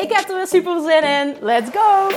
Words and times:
Ik 0.00 0.12
heb 0.12 0.28
er 0.28 0.36
weer 0.36 0.46
super 0.46 0.80
zin 0.80 1.02
in. 1.02 1.36
Let's 1.40 1.70
go! 1.70 2.08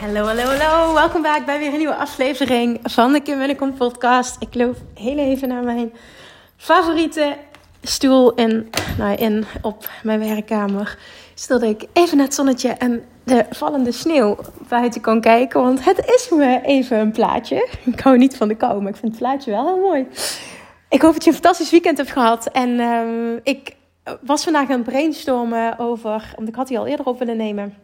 Hallo, 0.00 0.26
hallo, 0.26 0.42
hallo. 0.42 0.94
Welkom 0.94 1.22
back 1.22 1.44
bij 1.46 1.58
weer 1.58 1.72
een 1.72 1.78
nieuwe 1.78 1.94
aflevering 1.94 2.78
van 2.82 3.12
de 3.12 3.20
Kim 3.20 3.38
Winnekom 3.38 3.74
podcast. 3.74 4.36
Ik 4.38 4.54
loop 4.54 4.76
heel 4.94 5.18
even 5.18 5.48
naar 5.48 5.62
mijn 5.62 5.92
favoriete 6.56 7.36
stoel 7.82 8.34
in, 8.34 8.70
nou, 8.98 9.16
in 9.16 9.44
op 9.62 9.88
mijn 10.02 10.18
werkkamer. 10.18 10.98
Zodat 11.34 11.62
ik 11.62 11.88
even 11.92 12.16
naar 12.16 12.26
het 12.26 12.34
zonnetje 12.34 12.68
en 12.68 13.04
de 13.24 13.46
vallende 13.50 13.92
sneeuw 13.92 14.36
buiten 14.68 15.00
kan 15.00 15.20
kijken. 15.20 15.62
Want 15.62 15.84
het 15.84 15.98
is 15.98 16.28
me 16.30 16.60
even 16.62 16.98
een 16.98 17.12
plaatje. 17.12 17.68
Ik 17.84 18.00
hou 18.00 18.18
niet 18.18 18.36
van 18.36 18.48
de 18.48 18.54
kou, 18.54 18.80
maar 18.80 18.90
ik 18.90 18.96
vind 18.96 19.12
het 19.12 19.20
plaatje 19.20 19.50
wel 19.50 19.66
heel 19.66 19.80
mooi. 19.80 20.06
Ik 20.88 21.02
hoop 21.02 21.12
dat 21.12 21.24
je 21.24 21.30
een 21.30 21.36
fantastisch 21.36 21.70
weekend 21.70 21.96
hebt 21.96 22.10
gehad. 22.10 22.46
En 22.46 22.68
uh, 22.68 23.40
ik 23.42 23.76
was 24.20 24.44
vandaag 24.44 24.70
aan 24.70 24.76
het 24.76 24.84
brainstormen 24.84 25.78
over... 25.78 26.32
Want 26.36 26.48
ik 26.48 26.54
had 26.54 26.68
die 26.68 26.78
al 26.78 26.86
eerder 26.86 27.06
op 27.06 27.18
willen 27.18 27.36
nemen 27.36 27.74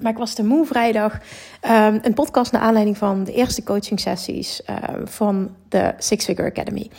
maar 0.00 0.12
ik 0.12 0.18
was 0.18 0.34
te 0.34 0.44
moe 0.44 0.66
vrijdag. 0.66 1.12
Um, 1.12 1.98
een 2.02 2.14
podcast 2.14 2.52
naar 2.52 2.60
aanleiding 2.60 2.98
van 2.98 3.24
de 3.24 3.32
eerste 3.32 3.62
coaching 3.62 4.00
sessies 4.00 4.62
um, 4.70 5.08
van 5.08 5.56
de 5.68 5.94
Six 5.98 6.24
Figure 6.24 6.48
Academy. 6.48 6.90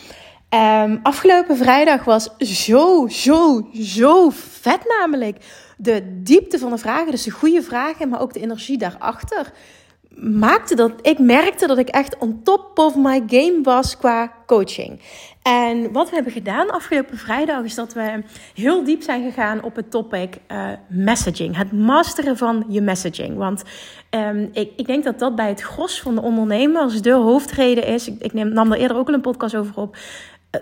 Afgelopen 1.02 1.56
vrijdag 1.56 2.04
was 2.04 2.30
zo, 2.38 3.06
zo, 3.08 3.68
zo 3.72 4.30
vet 4.60 4.80
namelijk. 5.00 5.36
De 5.76 6.20
diepte 6.22 6.58
van 6.58 6.70
de 6.70 6.78
vragen, 6.78 7.10
dus 7.10 7.22
de 7.22 7.30
goede 7.30 7.62
vragen, 7.62 8.08
maar 8.08 8.20
ook 8.20 8.32
de 8.32 8.40
energie 8.40 8.78
daarachter 8.78 9.52
maakte 10.20 10.74
dat 10.74 10.92
ik 11.02 11.18
merkte 11.18 11.66
dat 11.66 11.78
ik 11.78 11.88
echt 11.88 12.18
on 12.18 12.40
top 12.42 12.78
of 12.78 12.96
my 12.96 13.22
game 13.26 13.58
was 13.62 13.96
qua 13.96 14.32
coaching. 14.46 15.00
En 15.42 15.92
wat 15.92 16.08
we 16.08 16.14
hebben 16.14 16.32
gedaan 16.32 16.70
afgelopen 16.70 17.18
vrijdag 17.18 17.64
is 17.64 17.74
dat 17.74 17.92
we 17.92 18.22
heel 18.54 18.84
diep 18.84 19.02
zijn 19.02 19.22
gegaan 19.22 19.62
op 19.62 19.76
het 19.76 19.90
topic 19.90 20.36
uh, 20.48 20.68
messaging. 20.88 21.56
Het 21.56 21.72
masteren 21.72 22.36
van 22.36 22.64
je 22.68 22.80
messaging. 22.80 23.36
Want 23.36 23.62
um, 24.10 24.48
ik, 24.52 24.70
ik 24.76 24.86
denk 24.86 25.04
dat 25.04 25.18
dat 25.18 25.34
bij 25.34 25.48
het 25.48 25.60
gros 25.60 26.00
van 26.00 26.14
de 26.14 26.22
ondernemers 26.22 27.02
de 27.02 27.12
hoofdreden 27.12 27.86
is. 27.86 28.08
Ik, 28.08 28.20
ik 28.20 28.32
neem, 28.32 28.48
nam 28.48 28.72
er 28.72 28.78
eerder 28.78 28.96
ook 28.96 29.08
al 29.08 29.14
een 29.14 29.20
podcast 29.20 29.56
over 29.56 29.76
op 29.76 29.96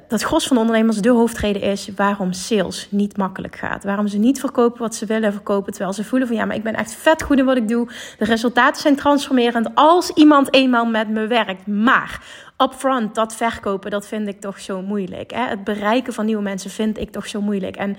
dat 0.09 0.23
gros 0.23 0.47
van 0.47 0.57
de 0.57 0.63
ondernemers 0.63 0.97
de 0.97 1.11
hoofdreden 1.11 1.63
is 1.63 1.89
waarom 1.97 2.33
sales 2.33 2.89
niet 2.91 3.17
makkelijk 3.17 3.57
gaat. 3.57 3.85
Waarom 3.85 4.09
ze 4.09 4.19
niet 4.19 4.41
verkopen 4.41 4.81
wat 4.81 4.95
ze 4.95 5.07
willen 5.07 5.33
verkopen. 5.33 5.73
Terwijl 5.73 5.93
ze 5.93 6.05
voelen 6.05 6.29
van 6.29 6.37
ja, 6.37 6.45
maar 6.45 6.57
ik 6.57 6.63
ben 6.63 6.75
echt 6.75 6.95
vet 6.95 7.23
goed 7.23 7.39
in 7.39 7.45
wat 7.45 7.57
ik 7.57 7.69
doe. 7.69 7.89
De 8.19 8.25
resultaten 8.25 8.83
zijn 8.83 8.97
transformerend 8.97 9.69
als 9.75 10.11
iemand 10.11 10.55
eenmaal 10.55 10.87
met 10.87 11.09
me 11.09 11.27
werkt. 11.27 11.67
Maar 11.67 12.21
upfront, 12.59 13.15
dat 13.15 13.35
verkopen, 13.35 13.91
dat 13.91 14.07
vind 14.07 14.29
ik 14.29 14.41
toch 14.41 14.61
zo 14.61 14.83
moeilijk. 14.83 15.33
Hè? 15.33 15.49
Het 15.49 15.65
bereiken 15.65 16.13
van 16.13 16.27
nieuwe 16.27 16.43
mensen 16.43 16.71
vind 16.71 16.99
ik 16.99 17.11
toch 17.11 17.27
zo 17.27 17.41
moeilijk. 17.41 17.77
En 17.77 17.97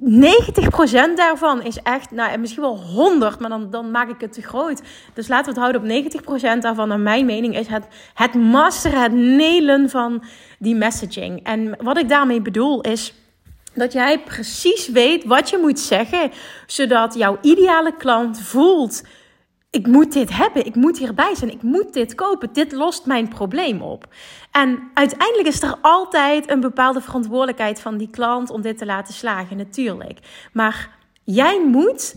90% 0.00 1.14
daarvan 1.14 1.62
is 1.62 1.82
echt, 1.82 2.10
nou 2.10 2.38
misschien 2.38 2.62
wel 2.62 2.78
100, 2.78 3.38
maar 3.38 3.48
dan, 3.48 3.70
dan 3.70 3.90
maak 3.90 4.08
ik 4.08 4.20
het 4.20 4.32
te 4.32 4.42
groot. 4.42 4.82
Dus 5.14 5.28
laten 5.28 5.54
we 5.54 5.60
het 5.60 5.70
houden 5.70 6.04
op 6.06 6.12
90% 6.56 6.58
daarvan. 6.60 6.88
Naar 6.88 7.00
mijn 7.00 7.26
mening 7.26 7.58
is 7.58 7.66
het, 7.66 7.86
het 8.14 8.34
masteren, 8.34 9.02
het 9.02 9.12
nelen 9.12 9.90
van 9.90 10.24
die 10.58 10.74
messaging. 10.74 11.44
En 11.44 11.76
wat 11.82 11.98
ik 11.98 12.08
daarmee 12.08 12.40
bedoel 12.42 12.80
is 12.80 13.14
dat 13.74 13.92
jij 13.92 14.20
precies 14.20 14.88
weet 14.88 15.24
wat 15.24 15.50
je 15.50 15.58
moet 15.58 15.80
zeggen, 15.80 16.30
zodat 16.66 17.14
jouw 17.14 17.38
ideale 17.40 17.96
klant 17.96 18.40
voelt 18.40 19.02
ik 19.74 19.86
moet 19.86 20.12
dit 20.12 20.36
hebben, 20.36 20.66
ik 20.66 20.74
moet 20.74 20.98
hierbij 20.98 21.34
zijn, 21.34 21.50
ik 21.50 21.62
moet 21.62 21.92
dit 21.92 22.14
kopen, 22.14 22.52
dit 22.52 22.72
lost 22.72 23.06
mijn 23.06 23.28
probleem 23.28 23.82
op. 23.82 24.08
En 24.50 24.90
uiteindelijk 24.94 25.48
is 25.48 25.62
er 25.62 25.78
altijd 25.80 26.50
een 26.50 26.60
bepaalde 26.60 27.00
verantwoordelijkheid 27.00 27.80
van 27.80 27.96
die 27.96 28.10
klant 28.10 28.50
om 28.50 28.62
dit 28.62 28.78
te 28.78 28.86
laten 28.86 29.14
slagen, 29.14 29.56
natuurlijk. 29.56 30.18
Maar 30.52 30.90
jij 31.24 31.64
moet 31.64 32.14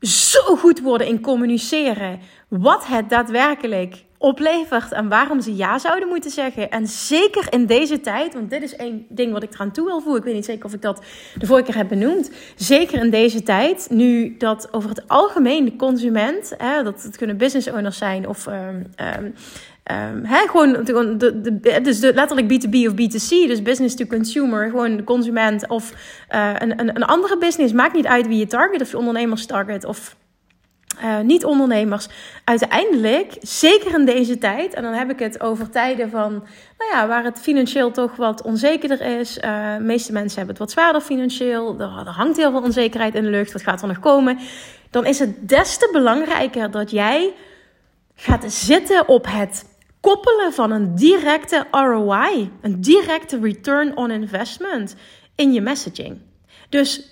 zo 0.00 0.56
goed 0.56 0.80
worden 0.80 1.06
in 1.06 1.20
communiceren 1.20 2.20
wat 2.48 2.86
het 2.86 3.10
daadwerkelijk 3.10 4.04
oplevert 4.26 4.92
en 4.92 5.08
waarom 5.08 5.40
ze 5.40 5.56
ja 5.56 5.78
zouden 5.78 6.08
moeten 6.08 6.30
zeggen. 6.30 6.70
En 6.70 6.86
zeker 6.86 7.52
in 7.52 7.66
deze 7.66 8.00
tijd, 8.00 8.34
want 8.34 8.50
dit 8.50 8.62
is 8.62 8.76
één 8.76 9.06
ding 9.08 9.32
wat 9.32 9.42
ik 9.42 9.54
eraan 9.54 9.70
toe 9.70 9.86
wil 9.86 10.00
voegen. 10.00 10.18
Ik 10.18 10.24
weet 10.24 10.34
niet 10.34 10.44
zeker 10.44 10.64
of 10.64 10.72
ik 10.72 10.82
dat 10.82 11.02
de 11.38 11.46
vorige 11.46 11.66
keer 11.66 11.76
heb 11.76 11.88
benoemd. 11.88 12.30
Zeker 12.56 13.02
in 13.02 13.10
deze 13.10 13.42
tijd, 13.42 13.86
nu 13.90 14.36
dat 14.36 14.68
over 14.72 14.88
het 14.88 15.08
algemeen 15.08 15.64
de 15.64 15.76
consument, 15.76 16.54
hè, 16.58 16.82
dat 16.82 17.02
het 17.02 17.16
kunnen 17.16 17.36
business 17.36 17.68
owners 17.68 17.98
zijn 17.98 18.28
of 18.28 18.46
um, 18.46 18.92
gewoon 20.24 20.84
de, 21.18 21.80
dus 21.82 22.00
de, 22.00 22.14
letterlijk 22.14 22.52
B2B 22.52 22.74
of 22.74 22.92
B2C, 22.92 23.48
dus 23.48 23.62
business 23.62 23.94
to 23.94 24.06
consumer, 24.06 24.70
gewoon 24.70 24.96
de 24.96 25.04
consument 25.04 25.68
of 25.68 25.92
uh, 26.34 26.50
een, 26.58 26.80
een, 26.80 26.96
een 26.96 27.04
andere 27.04 27.38
business. 27.38 27.72
Maakt 27.72 27.94
niet 27.94 28.06
uit 28.06 28.26
wie 28.26 28.38
je 28.38 28.46
target, 28.46 28.80
of 28.80 28.90
je 28.90 28.98
ondernemers 28.98 29.46
target 29.46 29.84
of 29.84 30.16
uh, 31.04 31.20
niet-ondernemers. 31.20 32.08
Uiteindelijk, 32.44 33.36
zeker 33.40 33.94
in 33.94 34.04
deze 34.04 34.38
tijd, 34.38 34.74
en 34.74 34.82
dan 34.82 34.92
heb 34.92 35.10
ik 35.10 35.18
het 35.18 35.40
over 35.40 35.70
tijden 35.70 36.10
van, 36.10 36.32
nou 36.78 36.90
ja, 36.92 37.06
waar 37.06 37.24
het 37.24 37.40
financieel 37.40 37.90
toch 37.90 38.16
wat 38.16 38.42
onzekerder 38.42 39.00
is. 39.18 39.38
Uh, 39.38 39.76
de 39.76 39.82
meeste 39.82 40.12
mensen 40.12 40.36
hebben 40.36 40.54
het 40.54 40.64
wat 40.64 40.70
zwaarder 40.70 41.00
financieel. 41.00 41.80
Er, 41.80 42.06
er 42.06 42.12
hangt 42.12 42.36
heel 42.36 42.50
veel 42.50 42.62
onzekerheid 42.62 43.14
in 43.14 43.22
de 43.22 43.30
lucht. 43.30 43.52
Wat 43.52 43.62
gaat 43.62 43.82
er 43.82 43.88
nog 43.88 43.98
komen? 43.98 44.38
Dan 44.90 45.06
is 45.06 45.18
het 45.18 45.48
des 45.48 45.76
te 45.76 45.88
belangrijker 45.92 46.70
dat 46.70 46.90
jij 46.90 47.32
gaat 48.14 48.52
zitten 48.52 49.08
op 49.08 49.26
het 49.28 49.64
koppelen 50.00 50.52
van 50.52 50.70
een 50.70 50.94
directe 50.94 51.66
ROI, 51.70 52.50
een 52.60 52.80
directe 52.80 53.38
return 53.40 53.96
on 53.96 54.10
investment 54.10 54.96
in 55.34 55.52
je 55.52 55.60
messaging. 55.60 56.18
Dus 56.68 57.10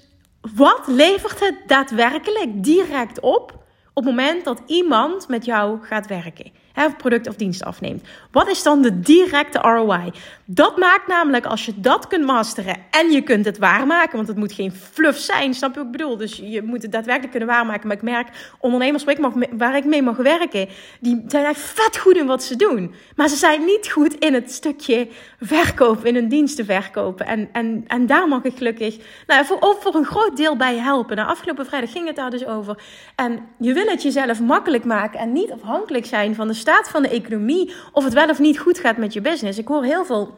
wat 0.54 0.82
levert 0.86 1.40
het 1.40 1.54
daadwerkelijk 1.66 2.64
direct 2.64 3.20
op 3.20 3.63
op 3.94 4.04
het 4.04 4.14
moment 4.14 4.44
dat 4.44 4.62
iemand 4.66 5.28
met 5.28 5.44
jou 5.44 5.82
gaat 5.82 6.06
werken? 6.06 6.52
Product 6.96 7.28
of 7.28 7.36
dienst 7.36 7.64
afneemt. 7.64 8.02
Wat 8.30 8.48
is 8.48 8.62
dan 8.62 8.82
de 8.82 9.00
directe 9.00 9.58
ROI? 9.58 10.12
Dat 10.44 10.76
maakt 10.76 11.06
namelijk 11.06 11.46
als 11.46 11.66
je 11.66 11.72
dat 11.76 12.06
kunt 12.06 12.24
masteren 12.24 12.76
en 12.90 13.10
je 13.10 13.22
kunt 13.22 13.44
het 13.44 13.58
waarmaken, 13.58 14.16
want 14.16 14.28
het 14.28 14.36
moet 14.36 14.52
geen 14.52 14.72
fluff 14.72 15.18
zijn, 15.18 15.54
snap 15.54 15.70
je 15.70 15.76
wat 15.76 15.86
ik 15.86 15.92
bedoel? 15.92 16.16
Dus 16.16 16.36
je 16.36 16.62
moet 16.62 16.82
het 16.82 16.92
daadwerkelijk 16.92 17.30
kunnen 17.30 17.48
waarmaken. 17.48 17.86
Maar 17.86 17.96
ik 17.96 18.02
merk 18.02 18.28
ondernemers 18.60 19.04
waar 19.04 19.18
ik, 19.18 19.48
waar 19.50 19.76
ik 19.76 19.84
mee 19.84 20.02
mag 20.02 20.16
werken, 20.16 20.68
die 21.00 21.24
zijn 21.26 21.44
echt 21.44 21.60
vet 21.60 21.98
goed 21.98 22.16
in 22.16 22.26
wat 22.26 22.42
ze 22.42 22.56
doen. 22.56 22.94
Maar 23.16 23.28
ze 23.28 23.36
zijn 23.36 23.64
niet 23.64 23.90
goed 23.90 24.14
in 24.14 24.34
het 24.34 24.52
stukje 24.52 25.08
verkopen, 25.40 26.06
in 26.06 26.14
hun 26.14 26.28
diensten 26.28 26.64
verkopen. 26.64 27.26
En, 27.26 27.48
en, 27.52 27.84
en 27.86 28.06
daar 28.06 28.28
mag 28.28 28.42
ik 28.42 28.56
gelukkig 28.56 28.96
nou, 29.26 29.44
voor, 29.44 29.76
voor 29.80 29.94
een 29.94 30.04
groot 30.04 30.36
deel 30.36 30.56
bij 30.56 30.76
helpen. 30.76 31.16
Nou, 31.16 31.28
afgelopen 31.28 31.66
vrijdag 31.66 31.92
ging 31.92 32.06
het 32.06 32.16
daar 32.16 32.30
dus 32.30 32.46
over. 32.46 32.82
En 33.14 33.38
je 33.58 33.72
wil 33.72 33.86
het 33.86 34.02
jezelf 34.02 34.40
makkelijk 34.40 34.84
maken 34.84 35.20
en 35.20 35.32
niet 35.32 35.52
afhankelijk 35.52 36.06
zijn 36.06 36.34
van 36.34 36.48
de 36.48 36.54
staat 36.64 36.88
van 36.88 37.02
de 37.02 37.08
economie 37.08 37.72
of 37.92 38.04
het 38.04 38.12
wel 38.12 38.28
of 38.28 38.38
niet 38.38 38.58
goed 38.58 38.78
gaat 38.78 38.96
met 38.96 39.12
je 39.12 39.20
business. 39.20 39.58
Ik 39.58 39.68
hoor 39.68 39.84
heel 39.84 40.04
veel 40.04 40.34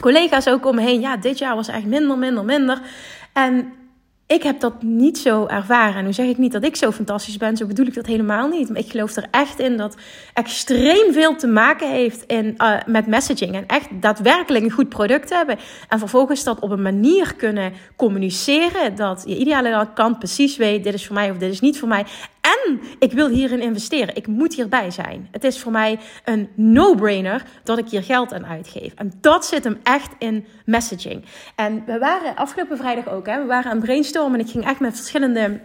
collega's 0.00 0.48
ook 0.48 0.66
om 0.66 0.74
me 0.74 0.82
heen. 0.82 1.00
Ja, 1.00 1.16
dit 1.16 1.38
jaar 1.38 1.54
was 1.54 1.68
echt 1.68 1.84
minder, 1.84 2.18
minder, 2.18 2.44
minder. 2.44 2.80
En 3.32 3.72
ik 4.26 4.42
heb 4.42 4.60
dat 4.60 4.82
niet 4.82 5.18
zo 5.18 5.46
ervaren. 5.46 5.94
En 5.96 6.04
nu 6.04 6.12
zeg 6.12 6.26
ik 6.26 6.38
niet 6.38 6.52
dat 6.52 6.64
ik 6.64 6.76
zo 6.76 6.90
fantastisch 6.90 7.36
ben, 7.36 7.56
zo 7.56 7.66
bedoel 7.66 7.86
ik 7.86 7.94
dat 7.94 8.06
helemaal 8.06 8.48
niet. 8.48 8.68
Maar 8.68 8.78
ik 8.78 8.90
geloof 8.90 9.16
er 9.16 9.26
echt 9.30 9.58
in 9.58 9.76
dat 9.76 9.96
extreem 10.34 11.12
veel 11.12 11.36
te 11.36 11.46
maken 11.46 11.90
heeft 11.90 12.22
in, 12.22 12.54
uh, 12.58 12.76
met 12.86 13.06
messaging. 13.06 13.54
En 13.54 13.66
echt 13.66 13.88
daadwerkelijk 14.00 14.64
een 14.64 14.70
goed 14.70 14.88
product 14.88 15.30
hebben. 15.30 15.58
En 15.88 15.98
vervolgens 15.98 16.44
dat 16.44 16.60
op 16.60 16.70
een 16.70 16.82
manier 16.82 17.34
kunnen 17.34 17.72
communiceren 17.96 18.96
dat 18.96 19.22
je 19.26 19.36
ideale 19.36 19.88
klant 19.94 20.18
precies 20.18 20.56
weet: 20.56 20.84
dit 20.84 20.94
is 20.94 21.06
voor 21.06 21.14
mij 21.14 21.30
of 21.30 21.36
dit 21.36 21.52
is 21.52 21.60
niet 21.60 21.78
voor 21.78 21.88
mij. 21.88 22.04
En 22.44 22.80
ik 22.98 23.12
wil 23.12 23.28
hierin 23.28 23.60
investeren. 23.60 24.16
Ik 24.16 24.26
moet 24.26 24.54
hierbij 24.54 24.90
zijn. 24.90 25.28
Het 25.30 25.44
is 25.44 25.58
voor 25.58 25.72
mij 25.72 25.98
een 26.24 26.48
no-brainer 26.54 27.42
dat 27.62 27.78
ik 27.78 27.88
hier 27.88 28.02
geld 28.02 28.32
aan 28.32 28.46
uitgeef. 28.46 28.94
En 28.94 29.12
dat 29.20 29.46
zit 29.46 29.64
hem 29.64 29.78
echt 29.82 30.12
in 30.18 30.46
messaging. 30.64 31.24
En 31.56 31.82
we 31.86 31.98
waren 31.98 32.36
afgelopen 32.36 32.76
vrijdag 32.76 33.08
ook, 33.08 33.26
hè, 33.26 33.40
we 33.40 33.46
waren 33.46 33.70
aan 33.70 33.80
brainstormen 33.80 34.38
en 34.38 34.46
ik 34.46 34.52
ging 34.52 34.66
echt 34.66 34.80
met 34.80 34.96
verschillende 34.96 35.60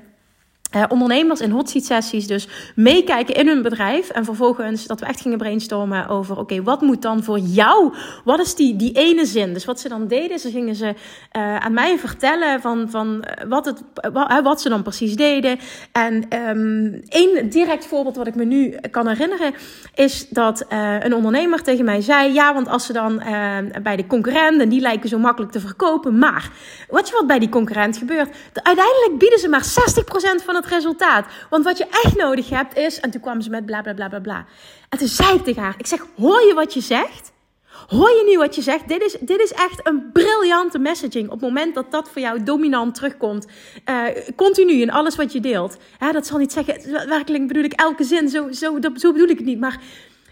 uh, 0.75 0.83
ondernemers 0.89 1.41
in 1.41 1.51
hot 1.51 1.69
seat 1.69 1.85
sessies 1.85 2.27
dus 2.27 2.47
meekijken 2.75 3.35
in 3.35 3.47
hun 3.47 3.61
bedrijf. 3.61 4.09
En 4.09 4.25
vervolgens 4.25 4.85
dat 4.85 4.99
we 4.99 5.05
echt 5.05 5.21
gingen 5.21 5.37
brainstormen 5.37 6.07
over, 6.07 6.37
oké, 6.37 6.63
wat 6.63 6.81
moet 6.81 7.01
dan 7.01 7.23
voor 7.23 7.39
jou? 7.39 7.93
Wat 8.23 8.39
is 8.39 8.55
die, 8.55 8.75
die 8.75 8.91
ene 8.91 9.25
zin? 9.25 9.53
Dus 9.53 9.65
wat 9.65 9.79
ze 9.79 9.89
dan 9.89 10.07
deden, 10.07 10.39
ze 10.39 10.51
gingen 10.51 10.75
ze 10.75 10.85
uh, 10.85 11.55
aan 11.57 11.73
mij 11.73 11.97
vertellen 11.97 12.61
van, 12.61 12.87
van 12.89 13.23
eh, 13.23 13.47
wat, 13.47 13.65
het, 13.65 13.83
wat, 14.13 14.41
wat 14.43 14.61
ze 14.61 14.69
dan 14.69 14.81
precies 14.81 15.15
deden. 15.15 15.59
En 15.91 16.39
um, 16.47 17.01
één 17.07 17.49
direct 17.49 17.85
voorbeeld 17.85 18.15
wat 18.15 18.27
ik 18.27 18.35
me 18.35 18.45
nu 18.45 18.75
kan 18.91 19.07
herinneren, 19.07 19.53
is 19.95 20.29
dat 20.29 20.65
een 20.99 21.13
ondernemer 21.13 21.63
tegen 21.63 21.85
mij 21.85 22.01
zei, 22.01 22.33
ja, 22.33 22.53
want 22.53 22.67
als 22.67 22.85
ze 22.85 22.93
dan 22.93 23.21
bij 23.83 23.95
de 23.95 24.07
concurrent, 24.07 24.61
en 24.61 24.69
die 24.69 24.81
lijken 24.81 25.09
zo 25.09 25.17
makkelijk 25.19 25.51
te 25.51 25.59
verkopen, 25.59 26.17
maar 26.17 26.51
wat 26.89 27.07
je 27.07 27.13
wat 27.13 27.27
bij 27.27 27.39
die 27.39 27.49
concurrent 27.49 27.97
gebeurt, 27.97 28.35
uiteindelijk 28.53 29.17
bieden 29.17 29.39
ze 29.39 29.47
maar 29.47 29.63
60% 30.41 30.45
van 30.45 30.57
het 30.59 30.73
resultaat. 30.73 31.25
Want 31.49 31.63
wat 31.63 31.77
je 31.77 31.87
echt 32.03 32.15
nodig 32.15 32.49
hebt 32.49 32.77
is. 32.77 32.99
En 32.99 33.11
toen 33.11 33.21
kwam 33.21 33.41
ze 33.41 33.49
met 33.49 33.65
bla 33.65 33.81
bla 33.81 33.93
bla 33.93 34.07
bla 34.07 34.19
bla. 34.19 34.45
En 34.89 34.97
toen 34.97 35.07
zei 35.07 35.35
ik 35.35 35.43
tegen 35.43 35.61
haar: 35.61 35.75
Ik 35.77 35.87
zeg, 35.87 36.05
hoor 36.15 36.41
je 36.41 36.53
wat 36.53 36.73
je 36.73 36.81
zegt? 36.81 37.31
Hoor 37.87 38.09
je 38.09 38.23
nu 38.29 38.37
wat 38.37 38.55
je 38.55 38.61
zegt? 38.61 38.87
Dit 38.87 39.01
is, 39.01 39.17
dit 39.19 39.39
is 39.39 39.51
echt 39.51 39.87
een 39.87 40.11
briljante 40.13 40.79
messaging. 40.79 41.25
Op 41.25 41.31
het 41.31 41.41
moment 41.41 41.75
dat 41.75 41.91
dat 41.91 42.09
voor 42.09 42.21
jou 42.21 42.43
dominant 42.43 42.95
terugkomt, 42.95 43.47
uh, 43.89 44.05
continu 44.35 44.73
in 44.73 44.91
alles 44.91 45.15
wat 45.15 45.33
je 45.33 45.39
deelt. 45.39 45.77
Ja, 45.99 46.11
dat 46.11 46.27
zal 46.27 46.37
niet 46.37 46.51
zeggen, 46.51 47.07
werkelijk 47.07 47.47
bedoel 47.47 47.63
ik 47.63 47.73
elke 47.73 48.03
zin, 48.03 48.29
zo, 48.29 48.51
zo, 48.51 48.79
dat, 48.79 48.91
zo 48.95 49.11
bedoel 49.11 49.27
ik 49.27 49.37
het 49.37 49.45
niet. 49.45 49.59
Maar 49.59 49.81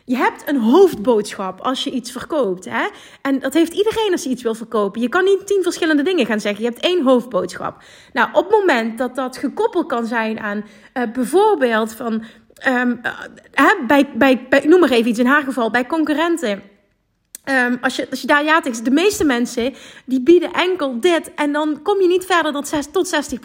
je 0.08 0.16
hebt 0.16 0.44
een 0.50 0.60
hoofdboodschap 0.60 1.62
als 1.62 1.84
je 1.84 1.92
iets 1.92 2.12
verkoopt. 2.12 2.66
Hè? 2.66 2.88
En 3.22 3.40
dat 3.40 3.54
heeft 3.54 3.74
iedereen 3.74 4.12
als 4.12 4.24
je 4.24 4.30
iets 4.30 4.44
wil 4.44 4.56
verkopen. 4.56 5.02
Je 5.02 5.10
kan 5.10 5.24
niet 5.24 5.48
tien 5.48 5.64
verschillende 5.64 6.04
dingen 6.04 6.26
gaan 6.26 6.40
zeggen. 6.40 6.64
Je 6.64 6.70
hebt 6.70 6.84
één 6.84 7.04
hoofdboodschap. 7.04 7.84
Nou, 8.14 8.30
op 8.34 8.44
het 8.44 8.60
moment 8.60 8.98
dat 8.98 9.16
dat 9.16 9.38
gekoppeld 9.38 9.88
kan 9.88 10.06
zijn 10.06 10.40
aan 10.40 10.66
uh, 10.94 11.04
bijvoorbeeld 11.14 11.94
van. 11.94 12.24
Um, 12.68 13.02
uh, 13.60 13.88
bij, 13.88 14.10
bij, 14.16 14.64
noem 14.66 14.80
maar 14.80 14.90
even 14.90 15.10
iets 15.10 15.20
in 15.20 15.26
haar 15.26 15.44
geval, 15.44 15.72
bij 15.72 15.86
concurrenten. 15.86 16.62
Um, 17.50 17.78
als, 17.82 17.96
je, 17.96 18.10
als 18.10 18.22
je 18.22 18.28
daar 18.28 18.44
ja 18.44 18.60
de 18.60 18.92
meeste 18.92 19.24
mensen 19.24 19.74
die 20.06 20.22
bieden 20.22 20.54
enkel 20.54 21.00
dit 21.00 21.34
en 21.34 21.52
dan 21.52 21.82
kom 21.82 22.02
je 22.02 22.08
niet 22.08 22.26
verder 22.26 22.52
dan 22.52 22.66
6, 22.66 22.88
tot 22.92 23.16
60%. 23.16 23.40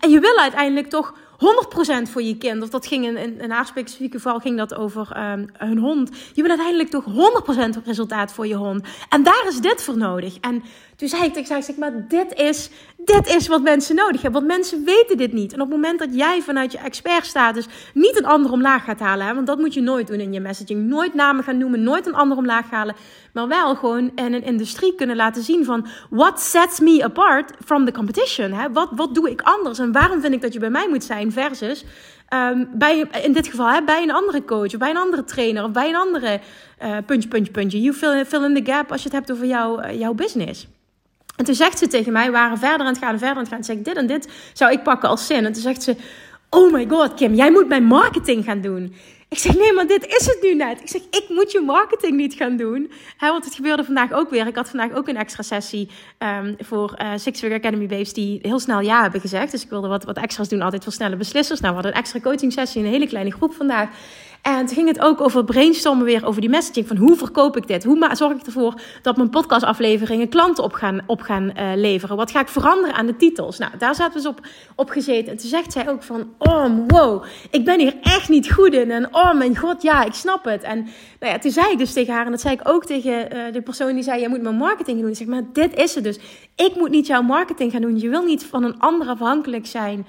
En 0.00 0.10
je 0.10 0.20
wil 0.20 0.38
uiteindelijk 0.38 0.88
toch 0.88 1.14
100% 1.36 2.10
voor 2.10 2.22
je 2.22 2.36
kind. 2.36 2.62
Of 2.62 2.68
dat 2.68 2.86
ging 2.86 3.06
in, 3.06 3.16
in, 3.16 3.40
in 3.40 3.50
haar 3.50 3.66
specifieke 3.66 4.16
geval 4.16 4.38
ging 4.38 4.56
dat 4.56 4.74
over 4.74 5.30
um, 5.32 5.48
hun 5.52 5.78
hond. 5.78 6.10
Je 6.32 6.42
wil 6.42 6.50
uiteindelijk 6.50 6.90
toch 6.90 7.04
100% 7.80 7.84
resultaat 7.84 8.32
voor 8.32 8.46
je 8.46 8.54
hond. 8.54 8.86
En 9.08 9.22
daar 9.22 9.44
is 9.48 9.60
dit 9.60 9.82
voor 9.82 9.96
nodig. 9.96 10.36
En 10.40 10.62
toen 10.96 11.08
zei 11.08 11.24
ik 11.24 11.32
tegen 11.32 11.62
zeg 11.62 11.76
maar 11.76 12.08
dit 12.08 12.34
is, 12.34 12.70
dit 12.96 13.26
is 13.26 13.48
wat 13.48 13.62
mensen 13.62 13.94
nodig 13.94 14.22
hebben. 14.22 14.40
Want 14.40 14.52
mensen 14.52 14.84
weten 14.84 15.16
dit 15.16 15.32
niet. 15.32 15.52
En 15.52 15.60
op 15.60 15.66
het 15.66 15.76
moment 15.76 15.98
dat 15.98 16.14
jij 16.14 16.42
vanuit 16.42 16.72
je 16.72 16.78
expertstatus 16.78 17.66
niet 17.94 18.18
een 18.18 18.26
ander 18.26 18.52
omlaag 18.52 18.84
gaat 18.84 19.00
halen. 19.00 19.26
Hè, 19.26 19.34
want 19.34 19.46
dat 19.46 19.58
moet 19.58 19.74
je 19.74 19.80
nooit 19.80 20.06
doen 20.06 20.20
in 20.20 20.32
je 20.32 20.40
messaging. 20.40 20.86
Nooit 20.86 21.14
namen 21.14 21.44
gaan 21.44 21.58
noemen, 21.58 21.82
nooit 21.82 22.06
een 22.06 22.14
ander 22.14 22.36
omlaag 22.36 22.70
halen. 22.70 22.94
Maar 23.32 23.48
wel 23.48 23.74
gewoon 23.74 24.10
in 24.14 24.34
een 24.34 24.44
industrie 24.44 24.94
kunnen 24.94 25.16
laten 25.16 25.42
zien 25.42 25.64
van... 25.64 25.86
What 26.10 26.40
sets 26.40 26.80
me 26.80 27.04
apart 27.04 27.52
from 27.64 27.84
the 27.84 27.92
competition? 27.92 28.52
Hè? 28.52 28.72
Wat, 28.72 28.88
wat 28.92 29.14
doe 29.14 29.30
ik 29.30 29.40
anders? 29.40 29.78
En 29.78 29.92
waarom 29.92 30.20
vind 30.20 30.34
ik 30.34 30.42
dat 30.42 30.52
je 30.52 30.58
bij 30.58 30.70
mij 30.70 30.88
moet 30.88 31.04
zijn 31.04 31.32
versus... 31.32 31.84
Um, 32.34 32.68
bij, 32.72 33.08
in 33.22 33.32
dit 33.32 33.46
geval 33.46 33.70
hè, 33.70 33.82
bij 33.82 34.02
een 34.02 34.10
andere 34.10 34.44
coach, 34.44 34.72
of 34.72 34.78
bij 34.78 34.90
een 34.90 34.96
andere 34.96 35.24
trainer, 35.24 35.64
of 35.64 35.70
bij 35.70 35.88
een 35.88 35.96
andere 35.96 36.40
uh, 36.82 36.96
puntje, 37.06 37.28
puntje, 37.28 37.52
puntje. 37.52 37.80
You 37.80 37.94
fill, 37.94 38.24
fill 38.24 38.44
in 38.44 38.64
the 38.64 38.72
gap 38.72 38.92
als 38.92 39.02
je 39.02 39.08
het 39.08 39.18
hebt 39.18 39.32
over 39.32 39.46
jouw, 39.46 39.82
uh, 39.82 39.98
jouw 39.98 40.14
business. 40.14 40.66
En 41.36 41.44
toen 41.44 41.54
zegt 41.54 41.78
ze 41.78 41.86
tegen 41.86 42.12
mij, 42.12 42.26
we 42.26 42.32
waren 42.32 42.58
verder 42.58 42.86
aan 42.86 42.92
het 42.92 42.98
gaan, 42.98 43.18
verder 43.18 43.36
aan 43.36 43.42
het 43.42 43.48
gaan. 43.48 43.56
Toen 43.56 43.66
zeg 43.66 43.76
ik, 43.76 43.84
dit 43.84 43.96
en 43.96 44.06
dit 44.06 44.28
zou 44.52 44.72
ik 44.72 44.82
pakken 44.82 45.08
als 45.08 45.26
zin. 45.26 45.44
En 45.44 45.52
toen 45.52 45.62
zegt 45.62 45.82
ze, 45.82 45.96
oh 46.50 46.72
my 46.72 46.86
god 46.88 47.14
Kim, 47.14 47.34
jij 47.34 47.50
moet 47.50 47.68
mijn 47.68 47.84
marketing 47.84 48.44
gaan 48.44 48.60
doen. 48.60 48.94
Ik 49.28 49.38
zeg, 49.38 49.56
nee, 49.56 49.72
maar 49.72 49.86
dit 49.86 50.06
is 50.06 50.26
het 50.26 50.38
nu 50.42 50.54
net. 50.54 50.80
Ik 50.80 50.88
zeg, 50.88 51.02
ik 51.10 51.24
moet 51.28 51.52
je 51.52 51.60
marketing 51.60 52.16
niet 52.16 52.34
gaan 52.34 52.56
doen. 52.56 52.92
He, 53.16 53.28
want 53.30 53.44
het 53.44 53.54
gebeurde 53.54 53.84
vandaag 53.84 54.12
ook 54.12 54.30
weer. 54.30 54.46
Ik 54.46 54.56
had 54.56 54.68
vandaag 54.68 54.92
ook 54.92 55.08
een 55.08 55.16
extra 55.16 55.42
sessie 55.42 55.90
um, 56.18 56.56
voor 56.58 56.94
uh, 57.02 57.10
Six 57.16 57.40
Figure 57.40 57.58
Academy 57.58 57.86
Babes 57.86 58.12
die 58.12 58.38
heel 58.42 58.58
snel 58.58 58.80
ja 58.80 59.02
hebben 59.02 59.20
gezegd. 59.20 59.50
Dus 59.50 59.62
ik 59.62 59.70
wilde 59.70 59.88
wat, 59.88 60.04
wat 60.04 60.16
extra's 60.16 60.48
doen, 60.48 60.62
altijd 60.62 60.82
voor 60.82 60.92
snelle 60.92 61.16
beslissers. 61.16 61.60
Nou, 61.60 61.74
we 61.74 61.80
hadden 61.80 61.96
een 61.96 62.02
extra 62.02 62.20
coaching 62.20 62.52
sessie 62.52 62.80
in 62.80 62.86
een 62.86 62.92
hele 62.92 63.06
kleine 63.06 63.32
groep 63.32 63.54
vandaag. 63.54 63.88
En 64.46 64.66
toen 64.66 64.74
ging 64.74 64.88
het 64.88 65.00
ook 65.00 65.20
over 65.20 65.44
brainstormen 65.44 66.04
weer 66.04 66.26
over 66.26 66.40
die 66.40 66.50
messaging. 66.50 66.86
Van 66.86 66.96
hoe 66.96 67.16
verkoop 67.16 67.56
ik 67.56 67.66
dit? 67.66 67.84
Hoe 67.84 68.08
zorg 68.12 68.32
ik 68.32 68.46
ervoor 68.46 68.80
dat 69.02 69.16
mijn 69.16 69.30
podcastafleveringen 69.30 70.28
klanten 70.28 70.64
op 70.64 70.72
gaan, 70.72 71.00
op 71.06 71.20
gaan 71.20 71.42
uh, 71.42 71.70
leveren? 71.74 72.16
Wat 72.16 72.30
ga 72.30 72.40
ik 72.40 72.48
veranderen 72.48 72.94
aan 72.94 73.06
de 73.06 73.16
titels? 73.16 73.58
Nou, 73.58 73.72
daar 73.78 73.94
zaten 73.94 74.12
we 74.12 74.18
dus 74.18 74.26
op, 74.26 74.46
op 74.74 74.90
gezeten. 74.90 75.32
En 75.32 75.38
toen 75.38 75.48
zegt 75.48 75.72
zij 75.72 75.88
ook 75.88 76.02
van, 76.02 76.28
oh 76.38 76.66
wow, 76.86 77.24
ik 77.50 77.64
ben 77.64 77.80
hier 77.80 77.94
echt 78.02 78.28
niet 78.28 78.52
goed 78.52 78.72
in. 78.72 78.90
En 78.90 79.14
oh 79.14 79.34
mijn 79.34 79.56
god, 79.56 79.82
ja, 79.82 80.04
ik 80.04 80.14
snap 80.14 80.44
het. 80.44 80.62
En 80.62 80.78
nou 81.20 81.32
ja, 81.32 81.38
toen 81.38 81.50
zei 81.50 81.72
ik 81.72 81.78
dus 81.78 81.92
tegen 81.92 82.14
haar, 82.14 82.24
en 82.24 82.30
dat 82.30 82.40
zei 82.40 82.54
ik 82.54 82.68
ook 82.68 82.84
tegen 82.84 83.36
uh, 83.36 83.52
de 83.52 83.62
persoon 83.62 83.94
die 83.94 84.02
zei, 84.02 84.20
jij 84.20 84.28
moet 84.28 84.42
mijn 84.42 84.56
marketing 84.56 85.00
doen. 85.00 85.10
Ik 85.10 85.16
zeg, 85.16 85.26
maar 85.26 85.42
dit 85.52 85.74
is 85.74 85.94
het 85.94 86.04
dus. 86.04 86.18
Ik 86.56 86.74
moet 86.76 86.90
niet 86.90 87.06
jouw 87.06 87.22
marketing 87.22 87.72
gaan 87.72 87.80
doen. 87.80 87.98
Je 87.98 88.08
wil 88.08 88.22
niet 88.22 88.44
van 88.44 88.64
een 88.64 88.78
ander 88.78 89.08
afhankelijk 89.08 89.66
zijn 89.66 90.06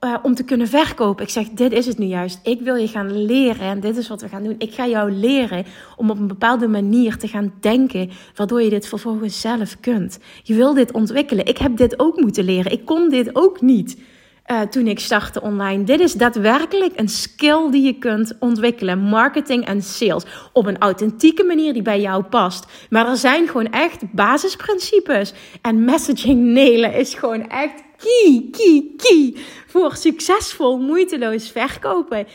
uh, 0.00 0.14
om 0.22 0.34
te 0.34 0.44
kunnen 0.44 0.68
verkopen. 0.68 1.24
Ik 1.24 1.30
zeg, 1.30 1.48
dit 1.48 1.72
is 1.72 1.86
het 1.86 1.98
nu 1.98 2.06
juist. 2.06 2.40
Ik 2.42 2.60
wil 2.60 2.74
je 2.74 2.88
gaan 2.88 3.24
leren 3.24 3.66
en 3.66 3.80
dit 3.80 3.96
is 3.96 4.08
wat 4.08 4.20
we 4.20 4.28
gaan 4.28 4.42
doen. 4.42 4.54
Ik 4.58 4.74
ga 4.74 4.86
jou 4.86 5.12
leren 5.12 5.64
om 5.96 6.10
op 6.10 6.18
een 6.18 6.26
bepaalde 6.26 6.68
manier 6.68 7.16
te 7.16 7.28
gaan 7.28 7.52
denken, 7.60 8.10
waardoor 8.34 8.62
je 8.62 8.70
dit 8.70 8.88
vervolgens 8.88 9.40
zelf 9.40 9.80
kunt. 9.80 10.18
Je 10.42 10.54
wil 10.54 10.74
dit 10.74 10.92
ontwikkelen. 10.92 11.46
Ik 11.46 11.58
heb 11.58 11.76
dit 11.76 11.98
ook 11.98 12.20
moeten 12.20 12.44
leren. 12.44 12.72
Ik 12.72 12.84
kon 12.84 13.08
dit 13.08 13.30
ook 13.32 13.60
niet. 13.60 14.00
Uh, 14.50 14.60
toen 14.60 14.86
ik 14.86 14.98
startte 14.98 15.40
online. 15.40 15.84
Dit 15.84 16.00
is 16.00 16.12
daadwerkelijk 16.12 16.92
een 16.96 17.08
skill 17.08 17.70
die 17.70 17.82
je 17.82 17.98
kunt 17.98 18.36
ontwikkelen. 18.38 18.98
Marketing 18.98 19.64
en 19.64 19.82
sales. 19.82 20.24
Op 20.52 20.66
een 20.66 20.78
authentieke 20.78 21.44
manier 21.44 21.72
die 21.72 21.82
bij 21.82 22.00
jou 22.00 22.22
past. 22.22 22.66
Maar 22.90 23.08
er 23.08 23.16
zijn 23.16 23.46
gewoon 23.46 23.70
echt 23.70 24.12
basisprincipes. 24.12 25.34
En 25.62 25.84
messaging 25.84 26.44
nelen 26.60 26.94
is 26.94 27.14
gewoon 27.14 27.48
echt 27.48 27.82
key, 27.98 28.48
key, 28.50 28.84
key 28.96 29.34
voor 29.66 29.96
succesvol, 29.96 30.78
moeiteloos 30.78 31.50
verkopen. 31.50 32.26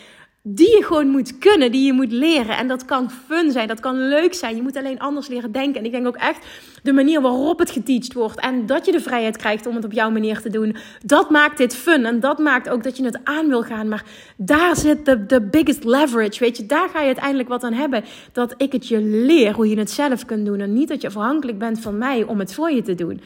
Die 0.46 0.78
je 0.78 0.84
gewoon 0.84 1.08
moet 1.08 1.38
kunnen, 1.38 1.72
die 1.72 1.86
je 1.86 1.94
moet 1.94 2.12
leren. 2.12 2.58
En 2.58 2.68
dat 2.68 2.86
kan 2.86 3.12
fun 3.12 3.52
zijn, 3.52 3.68
dat 3.68 3.80
kan 3.80 4.08
leuk 4.08 4.34
zijn. 4.34 4.56
Je 4.56 4.62
moet 4.62 4.78
alleen 4.78 5.00
anders 5.00 5.28
leren 5.28 5.52
denken. 5.52 5.80
En 5.80 5.86
ik 5.86 5.92
denk 5.92 6.08
ook 6.08 6.16
echt 6.16 6.46
de 6.84 6.94
manier 6.94 7.22
waarop 7.22 7.60
het 7.60 7.72
geteacht 7.72 8.14
wordt. 8.14 8.40
En 8.40 8.66
dat 8.66 8.86
je 8.86 8.92
de 8.92 9.00
vrijheid 9.00 9.38
krijgt 9.38 9.66
om 9.66 9.76
het 9.76 9.86
op 9.86 9.92
jouw 9.92 10.10
manier 10.10 10.42
te 10.42 10.50
doen. 10.50 10.76
Dat 11.06 11.30
maakt 11.30 11.58
dit 11.58 11.76
fun. 11.76 12.06
En 12.06 12.20
dat 12.20 12.38
maakt 12.38 12.70
ook 12.70 12.84
dat 12.84 12.98
je 12.98 13.06
het 13.06 13.20
aan 13.24 13.48
wil 13.48 13.64
gaan. 13.64 13.88
Maar 13.88 14.04
daar 14.38 14.76
zit 14.76 15.06
de, 15.06 15.26
de 15.26 15.42
biggest 15.42 15.84
leverage. 15.84 16.40
Weet 16.40 16.58
je, 16.58 16.66
daar 16.66 16.90
ga 16.90 17.00
je 17.00 17.06
uiteindelijk 17.06 17.50
wat 17.50 17.64
aan 17.64 17.74
hebben. 17.74 18.04
Dat 18.32 18.54
ik 18.58 18.72
het 18.72 18.88
je 18.88 19.02
leer 19.02 19.54
hoe 19.54 19.70
je 19.70 19.78
het 19.78 19.92
zelf 19.92 20.26
kunt 20.26 20.46
doen. 20.46 20.60
En 20.60 20.74
niet 20.74 20.88
dat 20.88 21.02
je 21.02 21.08
afhankelijk 21.08 21.58
bent 21.58 21.80
van 21.80 21.98
mij 21.98 22.24
om 22.24 22.40
het 22.40 22.54
voor 22.54 22.72
je 22.72 22.82
te 22.82 22.96
doen. 22.96 23.22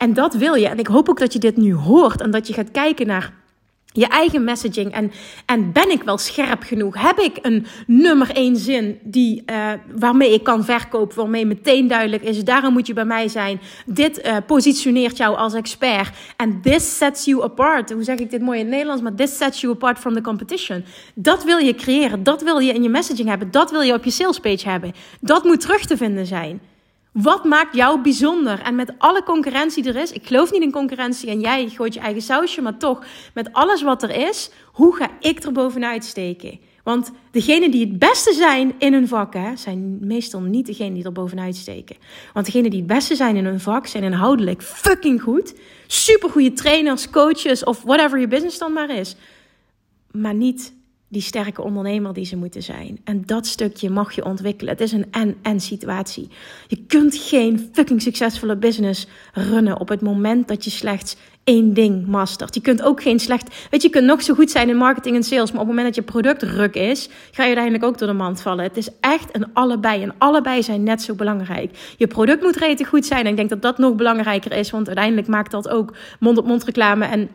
En 0.00 0.14
dat 0.14 0.34
wil 0.34 0.54
je. 0.54 0.68
En 0.68 0.78
ik 0.78 0.86
hoop 0.86 1.08
ook 1.08 1.18
dat 1.18 1.32
je 1.32 1.38
dit 1.38 1.56
nu 1.56 1.74
hoort 1.74 2.20
en 2.20 2.30
dat 2.30 2.46
je 2.46 2.52
gaat 2.52 2.70
kijken 2.70 3.06
naar 3.06 3.32
je 3.92 4.06
eigen 4.06 4.44
messaging. 4.44 4.92
En, 4.92 5.12
en 5.46 5.72
ben 5.72 5.90
ik 5.90 6.02
wel 6.02 6.18
scherp 6.18 6.62
genoeg? 6.62 7.02
Heb 7.02 7.18
ik 7.18 7.38
een 7.42 7.66
nummer 7.86 8.30
één 8.30 8.56
zin 8.56 8.98
die, 9.02 9.42
uh, 9.46 9.72
waarmee 9.94 10.32
ik 10.32 10.42
kan 10.42 10.64
verkopen, 10.64 11.16
waarmee 11.16 11.46
meteen 11.46 11.88
duidelijk 11.88 12.22
is, 12.22 12.44
daarom 12.44 12.72
moet 12.72 12.86
je 12.86 12.92
bij 12.92 13.04
mij 13.04 13.28
zijn. 13.28 13.60
Dit 13.86 14.26
uh, 14.26 14.36
positioneert 14.46 15.16
jou 15.16 15.36
als 15.36 15.54
expert. 15.54 16.10
En 16.36 16.60
this 16.62 16.96
sets 16.96 17.24
you 17.24 17.42
apart. 17.42 17.92
Hoe 17.92 18.04
zeg 18.04 18.18
ik 18.18 18.30
dit 18.30 18.40
mooi 18.40 18.58
in 18.58 18.64
het 18.64 18.74
Nederlands? 18.74 19.02
Maar 19.02 19.14
this 19.14 19.36
sets 19.36 19.60
you 19.60 19.72
apart 19.72 19.98
from 19.98 20.14
the 20.14 20.20
competition. 20.20 20.84
Dat 21.14 21.44
wil 21.44 21.58
je 21.58 21.74
creëren. 21.74 22.22
Dat 22.22 22.42
wil 22.42 22.58
je 22.58 22.72
in 22.72 22.82
je 22.82 22.88
messaging 22.88 23.28
hebben. 23.28 23.50
Dat 23.50 23.70
wil 23.70 23.80
je 23.80 23.94
op 23.94 24.04
je 24.04 24.10
salespage 24.10 24.68
hebben. 24.68 24.92
Dat 25.20 25.44
moet 25.44 25.60
terug 25.60 25.86
te 25.86 25.96
vinden 25.96 26.26
zijn. 26.26 26.60
Wat 27.12 27.44
maakt 27.44 27.74
jou 27.74 28.00
bijzonder? 28.00 28.62
En 28.62 28.74
met 28.74 28.92
alle 28.98 29.22
concurrentie 29.22 29.84
er 29.84 29.96
is, 29.96 30.12
ik 30.12 30.26
geloof 30.26 30.52
niet 30.52 30.62
in 30.62 30.72
concurrentie 30.72 31.30
en 31.30 31.40
jij 31.40 31.68
gooit 31.68 31.94
je 31.94 32.00
eigen 32.00 32.22
sausje, 32.22 32.62
maar 32.62 32.76
toch, 32.76 33.04
met 33.34 33.52
alles 33.52 33.82
wat 33.82 34.02
er 34.02 34.28
is, 34.28 34.50
hoe 34.72 34.96
ga 34.96 35.10
ik 35.20 35.42
er 35.42 35.52
bovenuit 35.52 36.04
steken? 36.04 36.58
Want 36.82 37.10
degenen 37.30 37.70
die 37.70 37.86
het 37.86 37.98
beste 37.98 38.32
zijn 38.32 38.74
in 38.78 38.92
hun 38.92 39.08
vak, 39.08 39.34
hè, 39.34 39.56
zijn 39.56 39.98
meestal 40.00 40.40
niet 40.40 40.66
degenen 40.66 40.94
die 40.94 41.04
er 41.04 41.12
bovenuit 41.12 41.56
steken. 41.56 41.96
Want 42.32 42.46
degenen 42.46 42.70
die 42.70 42.78
het 42.78 42.88
beste 42.88 43.14
zijn 43.14 43.36
in 43.36 43.44
hun 43.44 43.60
vak, 43.60 43.86
zijn 43.86 44.02
inhoudelijk 44.02 44.62
fucking 44.62 45.22
goed. 45.22 45.54
Supergoeie 45.86 46.52
trainers, 46.52 47.10
coaches 47.10 47.64
of 47.64 47.82
whatever 47.82 48.18
je 48.18 48.28
business 48.28 48.58
dan 48.58 48.72
maar 48.72 48.90
is. 48.90 49.16
Maar 50.10 50.34
niet 50.34 50.72
die 51.10 51.22
sterke 51.22 51.62
ondernemer 51.62 52.12
die 52.12 52.24
ze 52.24 52.36
moeten 52.36 52.62
zijn. 52.62 53.00
En 53.04 53.22
dat 53.26 53.46
stukje 53.46 53.90
mag 53.90 54.12
je 54.12 54.24
ontwikkelen. 54.24 54.72
Het 54.72 54.82
is 54.82 54.92
een 54.92 55.06
en-en 55.10 55.60
situatie. 55.60 56.28
Je 56.66 56.84
kunt 56.86 57.16
geen 57.16 57.68
fucking 57.72 58.02
succesvolle 58.02 58.56
business 58.56 59.06
runnen 59.32 59.80
op 59.80 59.88
het 59.88 60.00
moment 60.00 60.48
dat 60.48 60.64
je 60.64 60.70
slechts 60.70 61.16
één 61.44 61.74
ding 61.74 62.06
mastert. 62.06 62.54
Je 62.54 62.60
kunt 62.60 62.82
ook 62.82 63.02
geen 63.02 63.20
slecht... 63.20 63.68
Weet 63.70 63.82
je, 63.82 63.88
je 63.88 63.94
kunt 63.94 64.06
nog 64.06 64.22
zo 64.22 64.34
goed 64.34 64.50
zijn 64.50 64.68
in 64.68 64.76
marketing 64.76 65.16
en 65.16 65.22
sales... 65.22 65.52
maar 65.52 65.60
op 65.60 65.66
het 65.66 65.76
moment 65.76 65.94
dat 65.94 66.04
je 66.04 66.12
product 66.12 66.42
ruk 66.42 66.74
is... 66.74 67.08
ga 67.30 67.42
je 67.42 67.48
uiteindelijk 67.48 67.84
ook 67.84 67.98
door 67.98 68.08
de 68.08 68.14
mand 68.14 68.42
vallen. 68.42 68.64
Het 68.64 68.76
is 68.76 68.88
echt 69.00 69.36
een 69.36 69.46
allebei. 69.52 70.02
En 70.02 70.14
allebei 70.18 70.62
zijn 70.62 70.82
net 70.82 71.02
zo 71.02 71.14
belangrijk. 71.14 71.94
Je 71.96 72.06
product 72.06 72.42
moet 72.42 72.56
redelijk 72.56 72.88
goed 72.88 73.06
zijn. 73.06 73.24
En 73.24 73.30
ik 73.30 73.36
denk 73.36 73.48
dat 73.48 73.62
dat 73.62 73.78
nog 73.78 73.94
belangrijker 73.94 74.52
is... 74.52 74.70
want 74.70 74.86
uiteindelijk 74.86 75.26
maakt 75.26 75.50
dat 75.50 75.68
ook 75.68 75.96
mond-op-mond 76.18 76.64
reclame... 76.64 77.04
en 77.04 77.30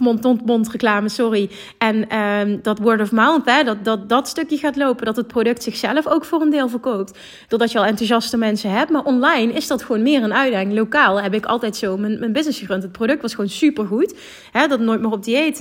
mond-tot-mond 0.00 0.68
reclame, 0.68 1.08
sorry. 1.08 1.50
En 1.78 2.18
um, 2.18 2.58
dat 2.62 2.78
word 2.78 3.00
of 3.00 3.12
mouth, 3.12 3.44
hè, 3.44 3.64
dat, 3.64 3.84
dat 3.84 4.08
dat 4.08 4.28
stukje 4.28 4.56
gaat 4.58 4.76
lopen. 4.76 5.04
Dat 5.04 5.16
het 5.16 5.26
product 5.26 5.62
zichzelf 5.62 6.06
ook 6.06 6.24
voor 6.24 6.40
een 6.40 6.50
deel 6.50 6.68
verkoopt. 6.68 7.18
Doordat 7.48 7.72
je 7.72 7.78
al 7.78 7.84
enthousiaste 7.84 8.36
mensen 8.36 8.70
hebt. 8.70 8.90
Maar 8.90 9.04
online 9.04 9.52
is 9.52 9.66
dat 9.66 9.82
gewoon 9.82 10.02
meer 10.02 10.22
een 10.22 10.34
uitdaging. 10.34 10.72
Lokaal 10.72 11.20
heb 11.20 11.34
ik 11.34 11.46
altijd 11.46 11.76
zo 11.76 11.96
mijn, 11.96 12.18
mijn 12.18 12.32
business 12.32 12.58
gerund. 12.58 12.82
Het 12.82 12.92
product 12.92 13.22
was 13.22 13.34
gewoon 13.34 13.50
supergoed. 13.50 14.14
Hè, 14.52 14.66
dat 14.66 14.80
nooit 14.80 15.00
meer 15.00 15.12
op 15.12 15.24
dieet. 15.24 15.60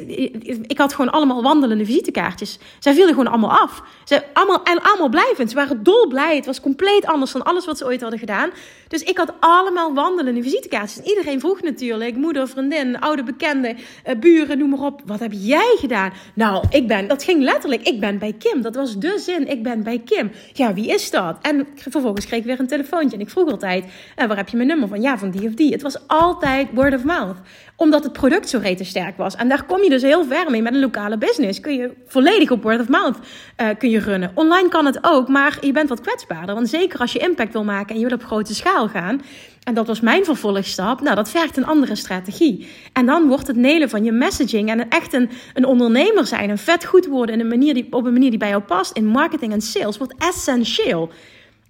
Ik 0.68 0.78
had 0.78 0.94
gewoon 0.94 1.12
allemaal 1.12 1.44
wandelende 1.44 1.86
visitekaartjes. 1.86 2.60
Zij 2.80 2.94
vielen 2.94 3.14
gewoon 3.14 3.28
allemaal 3.28 3.60
af. 3.60 3.84
Ze 4.04 4.24
allemaal, 4.34 4.64
en 4.64 4.82
allemaal 4.82 5.10
blijvend. 5.10 5.50
Ze 5.50 5.56
waren 5.56 5.84
dolblij. 5.84 6.36
Het 6.36 6.46
was 6.46 6.62
compleet 6.62 7.06
anders 7.06 7.32
dan 7.32 7.44
alles 7.44 7.66
wat 7.66 7.78
ze 7.78 7.86
ooit 7.86 8.02
hadden 8.02 8.20
gedaan. 8.20 8.50
Dus 8.92 9.04
ik 9.04 9.18
had 9.18 9.34
allemaal 9.40 9.94
wandelende 9.94 10.44
visitekaartjes. 10.44 11.06
Iedereen 11.06 11.40
vroeg 11.40 11.62
natuurlijk. 11.62 12.16
Moeder, 12.16 12.48
vriendin, 12.48 13.00
oude 13.00 13.24
bekende, 13.24 13.76
uh, 13.76 14.20
buren, 14.20 14.58
noem 14.58 14.70
maar 14.70 14.80
op. 14.80 15.02
Wat 15.06 15.20
heb 15.20 15.32
jij 15.34 15.76
gedaan? 15.80 16.14
Nou, 16.34 16.66
ik 16.70 16.88
ben, 16.88 17.08
dat 17.08 17.24
ging 17.24 17.44
letterlijk, 17.44 17.88
ik 17.88 18.00
ben 18.00 18.20
bij 18.20 18.34
Kim. 18.34 18.62
Dat 18.62 18.76
was 18.76 18.98
de 18.98 19.20
zin, 19.20 19.48
ik 19.48 19.64
ben 19.64 19.84
bij 19.84 20.00
Kim. 20.00 20.32
Ja, 20.54 20.74
wie 20.74 20.88
is 20.88 21.10
dat? 21.10 21.38
En 21.42 21.68
vervolgens 21.76 22.26
kreeg 22.26 22.40
ik 22.40 22.46
weer 22.46 22.60
een 22.60 22.68
telefoontje. 22.68 23.18
En 23.18 23.24
ik 23.24 23.30
vroeg 23.30 23.52
altijd, 23.52 23.84
uh, 23.84 24.26
waar 24.26 24.38
heb 24.38 24.50
je 24.50 24.56
mijn 24.56 24.68
nummer 24.68 24.88
van? 24.88 25.02
Ja, 25.02 25.18
van 25.18 25.32
die 25.32 25.48
of 25.48 25.54
die. 25.54 25.72
Het 25.72 25.82
was 25.82 26.08
altijd 26.08 26.68
word 26.74 26.94
of 26.94 27.04
mouth. 27.04 27.38
Omdat 27.82 28.04
het 28.04 28.14
product 28.14 28.50
zo 28.50 28.60
rete 28.62 28.84
sterk 28.84 29.18
was. 29.18 29.36
En 29.36 29.50
daar 29.50 29.64
kom 29.64 29.84
je 29.84 29.90
dus 29.90 30.02
heel 30.02 30.26
ver 30.26 30.52
mee 30.52 30.62
met 30.62 30.74
een 30.74 30.80
lokale 30.80 31.18
business. 31.18 31.60
Kun 31.60 31.76
je 31.76 31.94
volledig 32.08 32.52
op 32.52 32.64
word 32.64 32.80
of 32.80 32.88
mouth 32.88 33.18
uh, 33.62 33.68
kun 33.78 33.90
je 33.90 34.00
runnen. 34.00 34.32
Online 34.34 34.70
kan 34.70 34.86
het 34.86 35.00
ook, 35.02 35.28
maar 35.28 35.58
je 35.62 35.72
bent 35.72 35.90
wat 35.90 36.02
kwetsbaarder. 36.02 36.56
Want 36.56 36.70
zeker 36.70 37.00
als 37.00 37.14
je 37.14 37.20
impact 37.20 37.54
wil 37.54 37.64
maken 37.64 37.96
en 37.96 38.02
je 38.02 38.08
wil 38.08 38.16
op 38.16 38.24
grote 38.24 38.54
schaal 38.54 38.88
gaan 38.88 39.22
en 39.64 39.74
dat 39.74 39.88
was 39.88 40.00
mijn 40.00 40.26
vervolgstap. 40.26 41.02
Nou, 41.02 41.16
dat 41.16 41.30
vergt 41.30 41.58
een 41.58 41.66
andere 41.66 41.96
strategie. 41.96 42.68
En 42.94 43.06
dan 43.06 43.28
wordt 43.28 43.48
het 43.48 43.56
nelen 43.56 43.90
van 43.90 44.04
je 44.04 44.12
messaging 44.12 44.70
en 44.70 44.90
echt 44.90 45.14
een, 45.14 45.30
een 45.54 45.66
ondernemer 45.66 46.28
zijn, 46.28 46.50
een 46.50 46.58
vet 46.58 46.86
goed 46.86 47.06
worden 47.06 47.36
in 47.36 47.42
een 47.42 47.48
manier 47.48 47.74
die, 47.74 47.88
op 47.90 48.06
een 48.06 48.14
manier 48.14 48.30
die 48.30 48.40
bij 48.40 48.50
jou 48.50 48.62
past 48.62 48.98
in 48.98 49.06
marketing 49.06 49.54
en 49.54 49.62
sales, 49.62 49.98
wordt 49.98 50.14
essentieel. 50.18 51.12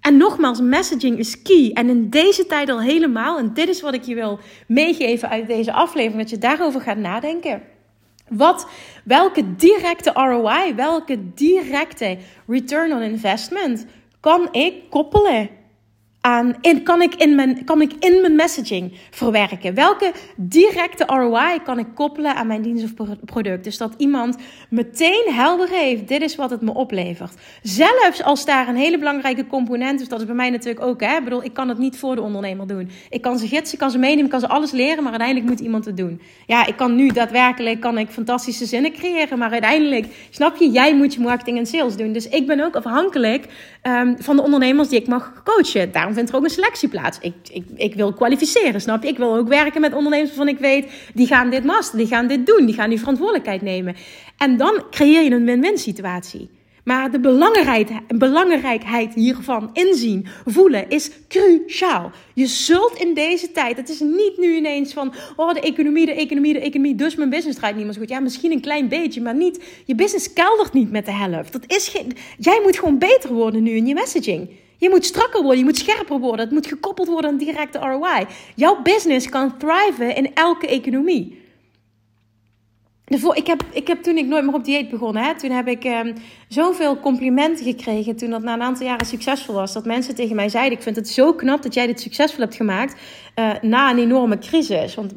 En 0.02 0.16
nogmaals, 0.16 0.60
messaging 0.60 1.18
is 1.18 1.42
key. 1.42 1.70
En 1.74 1.88
in 1.88 2.10
deze 2.10 2.46
tijd 2.46 2.68
al 2.68 2.80
helemaal. 2.80 3.38
En 3.38 3.54
dit 3.54 3.68
is 3.68 3.80
wat 3.80 3.94
ik 3.94 4.02
je 4.02 4.14
wil 4.14 4.38
meegeven 4.66 5.28
uit 5.28 5.46
deze 5.46 5.72
aflevering, 5.72 6.20
dat 6.20 6.30
je 6.30 6.38
daarover 6.38 6.80
gaat 6.80 6.96
nadenken. 6.96 7.62
Wat, 8.28 8.66
welke 9.04 9.54
directe 9.56 10.10
ROI, 10.12 10.74
welke 10.74 11.32
directe 11.34 12.18
return 12.46 12.92
on 12.92 13.02
investment 13.02 13.86
kan 14.20 14.48
ik 14.52 14.74
koppelen 14.90 15.48
aan, 16.22 16.54
kan, 16.84 17.02
ik 17.02 17.14
in 17.14 17.34
mijn, 17.34 17.64
kan 17.64 17.80
ik 17.80 17.92
in 17.98 18.20
mijn 18.20 18.34
messaging 18.34 18.92
verwerken? 19.10 19.74
Welke 19.74 20.12
directe 20.36 21.04
ROI 21.06 21.62
kan 21.64 21.78
ik 21.78 21.86
koppelen 21.94 22.34
aan 22.34 22.46
mijn 22.46 22.62
dienst 22.62 22.84
of 22.84 23.06
product? 23.24 23.64
Dus 23.64 23.76
dat 23.76 23.94
iemand 23.96 24.36
meteen 24.70 25.24
helder 25.30 25.68
heeft, 25.68 26.08
dit 26.08 26.22
is 26.22 26.36
wat 26.36 26.50
het 26.50 26.60
me 26.60 26.74
oplevert. 26.74 27.34
Zelfs 27.62 28.22
als 28.22 28.44
daar 28.44 28.68
een 28.68 28.76
hele 28.76 28.98
belangrijke 28.98 29.46
component 29.46 30.00
is, 30.00 30.08
dat 30.08 30.20
is 30.20 30.26
bij 30.26 30.34
mij 30.34 30.50
natuurlijk 30.50 30.84
ook. 30.84 31.00
Hè? 31.00 31.16
Ik 31.16 31.24
bedoel, 31.24 31.44
ik 31.44 31.52
kan 31.52 31.68
het 31.68 31.78
niet 31.78 31.98
voor 31.98 32.14
de 32.14 32.22
ondernemer 32.22 32.66
doen. 32.66 32.90
Ik 33.10 33.22
kan 33.22 33.38
ze 33.38 33.46
gidsen, 33.48 33.72
ik 33.72 33.78
kan 33.78 33.90
ze 33.90 33.98
meenemen, 33.98 34.24
ik 34.24 34.30
kan 34.30 34.40
ze 34.40 34.48
alles 34.48 34.70
leren, 34.70 35.02
maar 35.02 35.12
uiteindelijk 35.12 35.48
moet 35.48 35.60
iemand 35.60 35.84
het 35.84 35.96
doen. 35.96 36.20
Ja, 36.46 36.66
ik 36.66 36.76
kan 36.76 36.94
nu 36.94 37.08
daadwerkelijk 37.08 37.80
kan 37.80 37.98
ik 37.98 38.08
fantastische 38.08 38.66
zinnen 38.66 38.92
creëren, 38.92 39.38
maar 39.38 39.50
uiteindelijk, 39.50 40.06
snap 40.30 40.56
je, 40.56 40.70
jij 40.70 40.96
moet 40.96 41.14
je 41.14 41.20
marketing 41.20 41.58
en 41.58 41.66
sales 41.66 41.96
doen. 41.96 42.12
Dus 42.12 42.28
ik 42.28 42.46
ben 42.46 42.60
ook 42.60 42.76
afhankelijk 42.76 43.46
um, 43.82 44.16
van 44.18 44.36
de 44.36 44.42
ondernemers 44.42 44.88
die 44.88 45.00
ik 45.00 45.06
mag 45.06 45.42
coachen. 45.44 45.92
Daarom 45.92 46.11
vindt 46.14 46.30
er 46.30 46.36
ook 46.36 46.44
een 46.44 46.50
selectie 46.50 46.88
plaats. 46.88 47.18
Ik, 47.20 47.34
ik, 47.50 47.64
ik 47.76 47.94
wil 47.94 48.12
kwalificeren, 48.12 48.80
snap 48.80 49.02
je? 49.02 49.08
Ik 49.08 49.18
wil 49.18 49.36
ook 49.36 49.48
werken 49.48 49.80
met 49.80 49.94
ondernemers 49.94 50.28
waarvan 50.28 50.54
ik 50.54 50.58
weet, 50.58 50.92
die 51.14 51.26
gaan 51.26 51.50
dit 51.50 51.64
masteren, 51.64 51.98
die 51.98 52.14
gaan 52.14 52.26
dit 52.26 52.46
doen, 52.46 52.66
die 52.66 52.74
gaan 52.74 52.88
die 52.88 52.98
verantwoordelijkheid 52.98 53.62
nemen. 53.62 53.96
En 54.36 54.56
dan 54.56 54.82
creëer 54.90 55.22
je 55.22 55.30
een 55.30 55.44
win-win 55.44 55.78
situatie. 55.78 56.50
Maar 56.84 57.10
de 57.10 57.20
belangrijkheid, 57.20 58.18
belangrijkheid 58.18 59.14
hiervan 59.14 59.70
inzien, 59.72 60.26
voelen, 60.44 60.88
is 60.88 61.10
cruciaal. 61.28 62.10
Je 62.34 62.46
zult 62.46 62.94
in 62.94 63.14
deze 63.14 63.52
tijd, 63.52 63.76
het 63.76 63.88
is 63.88 64.00
niet 64.00 64.36
nu 64.36 64.54
ineens 64.54 64.92
van, 64.92 65.14
oh 65.36 65.54
de 65.54 65.60
economie, 65.60 66.06
de 66.06 66.14
economie, 66.14 66.52
de 66.52 66.60
economie, 66.60 66.94
dus 66.94 67.14
mijn 67.14 67.30
business 67.30 67.58
draait 67.58 67.76
niet 67.76 67.84
meer 67.84 67.92
zo 67.92 68.00
goed. 68.00 68.08
Ja, 68.08 68.20
misschien 68.20 68.52
een 68.52 68.60
klein 68.60 68.88
beetje, 68.88 69.20
maar 69.20 69.34
niet, 69.34 69.64
je 69.84 69.94
business 69.94 70.32
keldert 70.32 70.72
niet 70.72 70.90
met 70.90 71.04
de 71.04 71.12
helft. 71.12 71.52
Dat 71.52 71.64
is 71.66 71.88
geen, 71.88 72.12
jij 72.38 72.60
moet 72.62 72.78
gewoon 72.78 72.98
beter 72.98 73.32
worden 73.32 73.62
nu 73.62 73.70
in 73.70 73.86
je 73.86 73.94
messaging. 73.94 74.50
Je 74.82 74.90
moet 74.90 75.04
strakker 75.04 75.42
worden, 75.42 75.58
je 75.58 75.64
moet 75.64 75.78
scherper 75.78 76.18
worden. 76.18 76.40
Het 76.40 76.50
moet 76.50 76.66
gekoppeld 76.66 77.08
worden 77.08 77.30
aan 77.30 77.36
directe 77.36 77.78
ROI. 77.78 78.26
Jouw 78.54 78.82
business 78.82 79.28
kan 79.28 79.56
thriven 79.58 80.16
in 80.16 80.34
elke 80.34 80.66
economie 80.66 81.41
ik, 83.12 83.46
heb, 83.46 83.62
ik 83.72 83.86
heb 83.86 84.02
toen 84.02 84.16
ik 84.16 84.26
nooit 84.26 84.44
meer 84.44 84.54
op 84.54 84.64
dieet 84.64 84.90
begonnen, 84.90 85.22
hè, 85.22 85.38
toen 85.38 85.50
heb 85.50 85.68
ik 85.68 85.84
um, 85.84 86.14
zoveel 86.48 87.00
complimenten 87.00 87.64
gekregen. 87.64 88.16
Toen 88.16 88.30
dat 88.30 88.42
na 88.42 88.54
een 88.54 88.62
aantal 88.62 88.86
jaren 88.86 89.06
succesvol 89.06 89.54
was. 89.54 89.72
Dat 89.72 89.84
mensen 89.84 90.14
tegen 90.14 90.36
mij 90.36 90.48
zeiden: 90.48 90.78
Ik 90.78 90.82
vind 90.82 90.96
het 90.96 91.08
zo 91.08 91.34
knap 91.34 91.62
dat 91.62 91.74
jij 91.74 91.86
dit 91.86 92.00
succesvol 92.00 92.40
hebt 92.40 92.56
gemaakt. 92.56 93.00
Uh, 93.38 93.50
na 93.60 93.90
een 93.90 93.98
enorme 93.98 94.38
crisis. 94.38 94.94
Want 94.94 95.14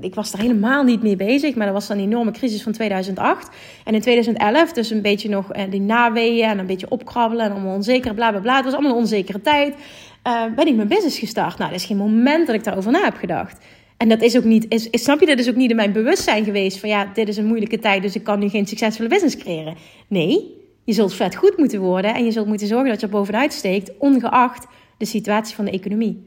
ik 0.00 0.14
was 0.14 0.32
er 0.32 0.38
helemaal 0.38 0.82
niet 0.82 1.02
mee 1.02 1.16
bezig. 1.16 1.54
Maar 1.54 1.66
dat 1.66 1.74
was 1.74 1.86
dan 1.86 1.98
een 1.98 2.04
enorme 2.04 2.30
crisis 2.30 2.62
van 2.62 2.72
2008. 2.72 3.48
En 3.84 3.94
in 3.94 4.00
2011, 4.00 4.72
dus 4.72 4.90
een 4.90 5.02
beetje 5.02 5.28
nog 5.28 5.56
uh, 5.56 5.62
die 5.70 5.80
naweeën 5.80 6.48
en 6.48 6.58
een 6.58 6.66
beetje 6.66 6.90
opkrabbelen. 6.90 7.44
En 7.44 7.52
allemaal 7.52 7.74
onzeker, 7.74 8.14
bla 8.14 8.30
bla 8.30 8.40
bla. 8.40 8.56
Het 8.56 8.64
was 8.64 8.72
allemaal 8.72 8.92
een 8.92 8.98
onzekere 8.98 9.40
tijd. 9.40 9.74
Uh, 10.26 10.44
ben 10.56 10.66
ik 10.66 10.76
mijn 10.76 10.88
business 10.88 11.18
gestart. 11.18 11.58
Nou, 11.58 11.70
dat 11.70 11.80
is 11.80 11.86
geen 11.86 11.96
moment 11.96 12.46
dat 12.46 12.56
ik 12.56 12.64
daarover 12.64 12.92
na 12.92 13.04
heb 13.04 13.16
gedacht. 13.16 13.58
En 13.96 14.08
dat 14.08 14.22
is 14.22 14.36
ook 14.36 14.44
niet, 14.44 14.66
is, 14.68 14.88
snap 14.90 15.20
je, 15.20 15.26
dat 15.26 15.38
is 15.38 15.48
ook 15.48 15.56
niet 15.56 15.70
in 15.70 15.76
mijn 15.76 15.92
bewustzijn 15.92 16.44
geweest 16.44 16.78
van 16.78 16.88
ja, 16.88 17.10
dit 17.14 17.28
is 17.28 17.36
een 17.36 17.46
moeilijke 17.46 17.78
tijd, 17.78 18.02
dus 18.02 18.14
ik 18.14 18.24
kan 18.24 18.38
nu 18.38 18.48
geen 18.48 18.66
succesvolle 18.66 19.08
business 19.08 19.36
creëren. 19.36 19.76
Nee, 20.08 20.54
je 20.84 20.92
zult 20.92 21.14
vet 21.14 21.36
goed 21.36 21.56
moeten 21.56 21.80
worden 21.80 22.14
en 22.14 22.24
je 22.24 22.30
zult 22.30 22.46
moeten 22.46 22.66
zorgen 22.66 22.88
dat 22.88 23.00
je 23.00 23.06
er 23.06 23.12
bovenuit 23.12 23.52
steekt, 23.52 23.90
ongeacht 23.98 24.66
de 24.98 25.04
situatie 25.04 25.54
van 25.54 25.64
de 25.64 25.70
economie. 25.70 26.24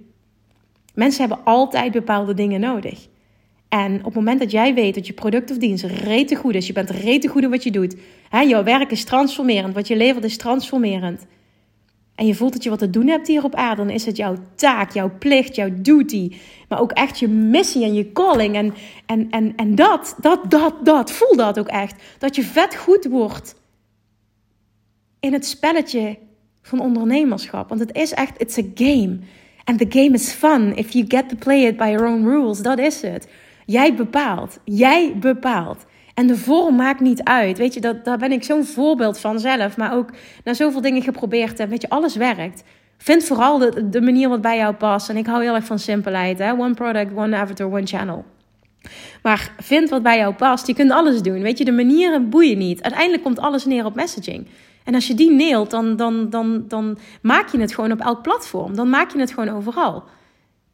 Mensen 0.94 1.28
hebben 1.28 1.46
altijd 1.46 1.92
bepaalde 1.92 2.34
dingen 2.34 2.60
nodig. 2.60 3.08
En 3.70 3.98
op 3.98 4.06
het 4.06 4.14
moment 4.14 4.40
dat 4.40 4.52
jij 4.52 4.74
weet 4.74 4.96
dat 4.96 5.08
je 5.08 5.14
product 5.14 5.52
of 5.52 5.58
dienst 5.58 5.84
rete 5.84 6.36
goed 6.36 6.56
is, 6.56 6.68
je 6.68 6.74
bent 6.74 6.90
rete 6.90 7.28
goed 7.28 7.44
in 7.44 7.50
wat 7.50 7.64
je 7.64 7.72
doet, 7.72 7.96
hè, 8.30 8.40
jouw 8.40 8.64
werk 8.64 8.92
is 8.92 9.04
transformerend, 9.04 9.74
wat 9.74 9.88
je 9.88 9.96
levert 9.96 10.24
is 10.24 10.38
transformerend 10.38 11.26
en 12.20 12.26
je 12.26 12.36
voelt 12.36 12.54
dat 12.54 12.64
je 12.64 12.70
wat 12.70 12.80
te 12.80 12.90
doen 12.90 13.08
hebt 13.08 13.28
hier 13.28 13.44
op 13.44 13.56
aarde, 13.56 13.82
dan 13.82 13.90
is 13.90 14.06
het 14.06 14.18
jouw 14.18 14.36
taak, 14.56 14.92
jouw 14.92 15.12
plicht, 15.20 15.56
jouw 15.56 15.70
duty. 15.74 16.36
Maar 16.68 16.80
ook 16.80 16.92
echt 16.92 17.20
je 17.20 17.28
missie 17.28 17.84
en 17.84 17.94
je 17.94 18.12
calling. 18.12 18.56
En, 18.56 18.74
en, 19.06 19.28
en, 19.30 19.56
en 19.56 19.76
dat, 19.76 20.16
dat, 20.22 20.52
dat, 20.52 20.86
dat, 20.86 21.12
voel 21.12 21.36
dat 21.36 21.60
ook 21.60 21.68
echt. 21.68 21.96
Dat 22.18 22.36
je 22.36 22.44
vet 22.44 22.76
goed 22.76 23.06
wordt 23.06 23.56
in 25.20 25.34
het 25.34 25.46
spelletje 25.46 26.18
van 26.62 26.80
ondernemerschap. 26.80 27.70
Want 27.70 27.82
het 27.82 27.96
is 27.96 28.12
echt, 28.12 28.42
it's 28.42 28.58
a 28.58 28.64
game. 28.76 29.20
And 29.64 29.78
the 29.78 30.00
game 30.00 30.14
is 30.14 30.32
fun 30.32 30.76
if 30.76 30.92
you 30.92 31.06
get 31.08 31.30
to 31.30 31.36
play 31.36 31.66
it 31.66 31.78
by 31.78 31.88
your 31.88 32.08
own 32.08 32.24
rules. 32.24 32.62
Dat 32.62 32.80
is 32.80 33.02
het. 33.02 33.28
Jij 33.66 33.96
bepaalt. 33.96 34.60
Jij 34.64 35.18
bepaalt. 35.20 35.86
En 36.20 36.28
de 36.28 36.38
vorm 36.38 36.76
maakt 36.76 37.00
niet 37.00 37.24
uit. 37.24 37.58
Weet 37.58 37.74
je, 37.74 37.80
dat, 37.80 38.06
daar 38.06 38.18
ben 38.18 38.32
ik 38.32 38.44
zo'n 38.44 38.66
voorbeeld 38.66 39.20
van 39.20 39.40
zelf. 39.40 39.78
Maar 39.78 39.94
ook 39.94 40.10
naar 40.44 40.56
zoveel 40.56 40.82
dingen 40.82 41.02
geprobeerd 41.02 41.58
heb. 41.58 41.70
Weet 41.70 41.82
je, 41.82 41.90
alles 41.90 42.16
werkt. 42.16 42.64
Vind 42.98 43.24
vooral 43.24 43.58
de, 43.58 43.90
de 43.90 44.02
manier 44.02 44.30
wat 44.30 44.42
bij 44.42 44.58
jou 44.58 44.74
past. 44.74 45.10
En 45.10 45.18
ik 45.18 45.26
hou 45.26 45.44
heel 45.44 45.56
erg 45.56 45.66
van 45.66 45.80
simpelheid. 45.80 46.40
Hè? 46.40 46.52
One 46.52 46.74
product, 46.74 47.16
one 47.16 47.36
avatar, 47.36 47.68
one 47.68 47.86
channel. 47.86 48.26
Maar 49.24 49.52
vind 49.58 49.90
wat 49.90 50.04
bij 50.04 50.18
jou 50.18 50.34
past. 50.34 50.68
Je 50.68 50.74
kunt 50.74 50.92
alles 50.92 51.22
doen. 51.22 51.42
Weet 51.42 51.58
je, 51.58 51.66
de 51.66 51.72
manieren 51.72 52.30
boeien 52.30 52.58
niet. 52.58 52.82
Uiteindelijk 52.82 53.24
komt 53.24 53.40
alles 53.40 53.66
neer 53.66 53.86
op 53.86 53.96
messaging. 53.96 54.48
En 54.84 54.96
als 54.96 55.08
je 55.08 55.14
die 55.14 55.32
neelt, 55.32 55.72
dan, 55.72 55.96
dan, 55.96 56.30
dan, 56.30 56.66
dan 56.68 56.98
maak 57.22 57.50
je 57.50 57.60
het 57.60 57.74
gewoon 57.74 57.92
op 57.92 58.00
elk 58.00 58.22
platform. 58.22 58.76
Dan 58.76 58.90
maak 58.90 59.12
je 59.12 59.20
het 59.20 59.34
gewoon 59.34 59.56
overal. 59.56 60.04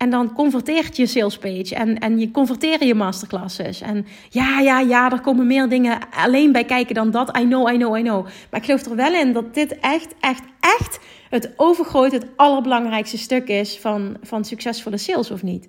En 0.06 0.12
dan 0.12 0.34
converteert 0.34 0.98
je 0.98 1.06
salespage 1.06 1.76
en, 1.76 2.00
en 2.00 2.20
je 2.20 2.32
converteren 2.32 2.88
je 2.88 2.96
masterclasses. 2.96 3.82
En 3.82 4.06
ja, 4.30 4.60
ja, 4.60 4.80
ja, 4.80 5.12
er 5.12 5.22
komen 5.22 5.48
meer 5.48 5.70
dingen 5.70 6.00
alleen 6.12 6.52
bij 6.52 6.66
kijken 6.66 6.96
dan 6.96 7.12
dat. 7.12 7.38
I 7.38 7.42
know, 7.42 7.74
I 7.74 7.78
know, 7.78 7.98
I 7.98 8.02
know. 8.02 8.24
Maar 8.24 8.60
ik 8.60 8.66
geloof 8.66 8.86
er 8.86 8.96
wel 8.96 9.14
in 9.14 9.34
dat 9.34 9.54
dit 9.54 9.80
echt, 9.80 10.16
echt, 10.20 10.44
echt 10.60 11.00
het 11.30 11.54
overgroot, 11.56 12.12
het 12.12 12.28
allerbelangrijkste 12.36 13.18
stuk 13.18 13.48
is 13.48 13.80
van, 13.80 14.18
van 14.22 14.46
succesvolle 14.46 14.98
sales 14.98 15.32
of 15.32 15.44
niet. 15.44 15.68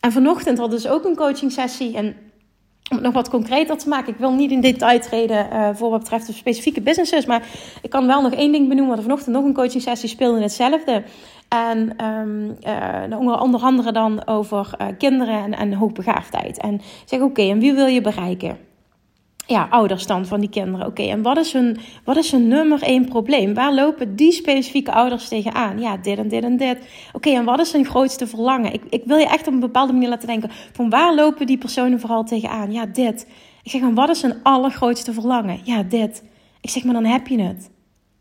En 0.00 0.12
vanochtend 0.12 0.58
hadden 0.58 0.80
ze 0.80 0.90
ook 0.90 1.04
een 1.04 1.16
coaching 1.16 1.52
sessie. 1.52 1.96
En 1.96 2.16
om 2.90 2.96
het 2.96 3.04
nog 3.04 3.14
wat 3.14 3.28
concreter 3.28 3.78
te 3.78 3.88
maken, 3.88 4.12
ik 4.12 4.18
wil 4.18 4.32
niet 4.32 4.50
in 4.50 4.60
detail 4.60 5.00
treden 5.00 5.48
uh, 5.52 5.68
voor 5.72 5.90
wat 5.90 6.00
betreft 6.00 6.26
de 6.26 6.32
specifieke 6.32 6.80
businesses. 6.80 7.26
Maar 7.26 7.42
ik 7.82 7.90
kan 7.90 8.06
wel 8.06 8.22
nog 8.22 8.32
één 8.32 8.52
ding 8.52 8.68
benoemen. 8.68 8.96
Er 8.96 9.02
vanochtend 9.02 9.34
nog 9.34 9.44
een 9.44 9.54
coaching 9.54 9.82
sessie 9.82 10.08
speelde 10.08 10.40
hetzelfde. 10.40 11.02
En 11.64 12.04
um, 12.04 12.56
onder 13.38 13.60
andere 13.60 13.92
dan 13.92 14.26
over 14.26 14.70
uh, 14.80 14.86
kinderen 14.98 15.42
en, 15.42 15.54
en 15.54 15.72
hoogbegaafdheid. 15.72 16.58
En 16.58 16.80
zeg, 17.04 17.20
oké, 17.20 17.42
en 17.42 17.58
wie 17.58 17.72
wil 17.72 17.86
je 17.86 18.00
bereiken? 18.00 18.56
ja, 19.46 19.66
ouders 19.70 20.06
dan 20.06 20.26
van 20.26 20.40
die 20.40 20.48
kinderen. 20.48 20.86
Oké, 20.86 21.02
en 21.02 21.22
wat 21.22 21.36
is, 21.36 21.52
hun, 21.52 21.76
wat 22.04 22.16
is 22.16 22.30
hun 22.30 22.48
nummer 22.48 22.82
één 22.82 23.08
probleem? 23.08 23.54
Waar 23.54 23.74
lopen 23.74 24.16
die 24.16 24.32
specifieke 24.32 24.92
ouders 24.92 25.28
tegenaan? 25.28 25.80
Ja, 25.80 25.96
dit 25.96 26.18
en 26.18 26.28
dit 26.28 26.42
en 26.42 26.56
dit. 26.56 26.78
Oké, 27.12 27.30
en 27.30 27.44
wat 27.44 27.60
is 27.60 27.72
hun 27.72 27.84
grootste 27.84 28.26
verlangen? 28.26 28.72
Ik, 28.72 28.82
ik 28.90 29.02
wil 29.04 29.16
je 29.16 29.26
echt 29.26 29.46
op 29.46 29.52
een 29.52 29.60
bepaalde 29.60 29.92
manier 29.92 30.08
laten 30.08 30.26
denken: 30.26 30.50
van 30.72 30.90
waar 30.90 31.14
lopen 31.14 31.46
die 31.46 31.58
personen 31.58 32.00
vooral 32.00 32.24
tegenaan? 32.24 32.72
Ja, 32.72 32.86
dit. 32.86 33.26
Ik 33.62 33.70
zeg, 33.70 33.80
en 33.80 33.94
wat 33.94 34.08
is 34.08 34.22
hun 34.22 34.42
allergrootste 34.42 35.12
verlangen? 35.12 35.60
Ja, 35.64 35.82
dit. 35.82 36.22
Ik 36.60 36.70
zeg, 36.70 36.84
maar 36.84 36.94
dan 36.94 37.04
heb 37.04 37.26
je 37.26 37.40
het. 37.40 37.70